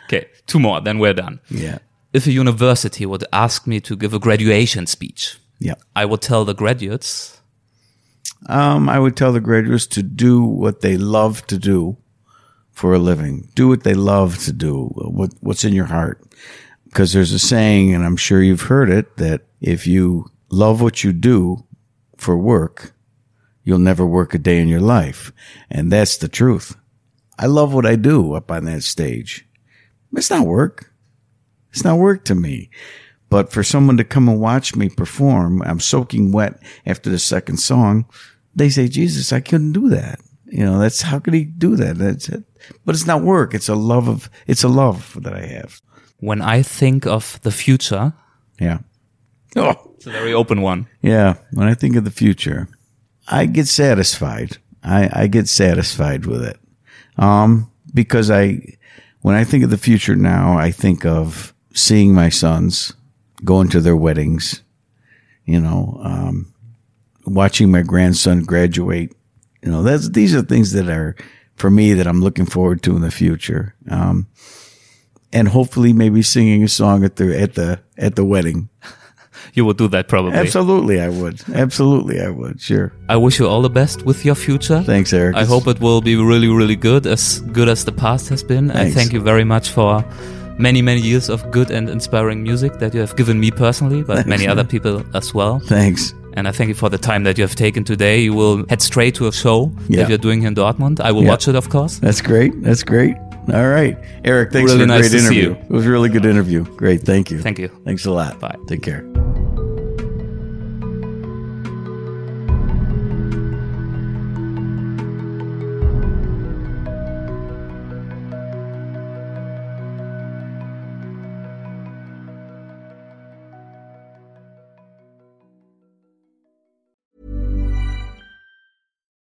[0.06, 1.40] okay, two more, then we're done.
[1.50, 1.80] Yeah.
[2.14, 5.76] If a university would ask me to give a graduation speech, Yeah.
[5.96, 7.42] I would tell the graduates,
[8.48, 11.98] Um, I would tell the graduates to do what they love to do
[12.72, 13.50] for a living.
[13.56, 14.86] Do what they love to do.
[14.96, 16.22] What, what's in your heart.
[16.94, 21.04] Because there's a saying, and I'm sure you've heard it, that if you love what
[21.04, 21.66] you do
[22.18, 22.94] for work,
[23.64, 25.34] you'll never work a day in your life.
[25.72, 26.76] And that's the truth.
[27.40, 29.44] I love what I do up on that stage.
[30.16, 30.94] It's not work.
[31.72, 32.70] It's not work to me.
[33.28, 37.58] But for someone to come and watch me perform, I'm soaking wet after the second
[37.58, 38.06] song.
[38.54, 40.20] They say, Jesus, I couldn't do that.
[40.46, 41.98] You know, that's how could he do that?
[41.98, 42.44] That's it.
[42.86, 43.56] But it's not work.
[43.56, 45.82] It's a love of, it's a love that I have.
[46.24, 48.14] When I think of the future,
[48.60, 48.80] Yeah.
[49.56, 50.88] Oh, it's a very open one.
[51.02, 51.36] yeah.
[51.52, 52.68] When I think of the future,
[53.28, 54.58] I get satisfied.
[54.84, 56.58] I, I get satisfied with it.
[57.18, 58.78] Um, because I,
[59.22, 62.94] when I think of the future now, I think of seeing my sons
[63.44, 64.64] going to their weddings,
[65.46, 66.54] you know, um,
[67.26, 69.12] watching my grandson graduate.
[69.62, 71.16] You know, that's, these are things that are
[71.56, 73.76] for me that I'm looking forward to in the future.
[73.90, 74.28] Um,
[75.34, 78.70] and hopefully maybe singing a song at the, at the, at the wedding.
[79.56, 80.34] You would do that probably.
[80.34, 81.00] Absolutely.
[81.00, 81.42] I would.
[81.54, 82.20] Absolutely.
[82.22, 82.60] I would.
[82.62, 82.92] Sure.
[83.10, 84.82] I wish you all the best with your future.
[84.82, 85.36] Thanks, Erik.
[85.36, 88.72] I hope it will be really, really good, as good as the past has been.
[88.72, 88.96] I Thanks.
[88.96, 90.04] thank you very much for
[90.58, 94.26] many, many years of good and inspiring music that you have given me personally, but
[94.26, 95.60] many other people as well.
[95.60, 96.14] Thanks.
[96.34, 98.22] And I thank you for the time that you have taken today.
[98.22, 100.02] You will head straight to a show Yeah.
[100.04, 101.00] that you're doing here in Dortmund.
[101.00, 101.30] I will Yeah.
[101.30, 102.00] watch it, of course.
[102.00, 102.54] That's great.
[102.64, 103.16] That's great.
[103.52, 104.54] All right, Erik.
[104.54, 105.52] Thanks really for a nice great interview.
[105.52, 106.64] It was a really good interview.
[106.64, 107.02] Great.
[107.02, 107.42] Thank you.
[107.42, 107.68] Thank you.
[107.84, 108.40] Thanks a lot.
[108.40, 108.56] Bye.
[108.68, 109.04] Take care.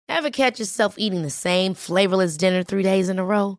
[0.08, 3.58] Ever catch yourself eating the same flavorless dinner three days in a row?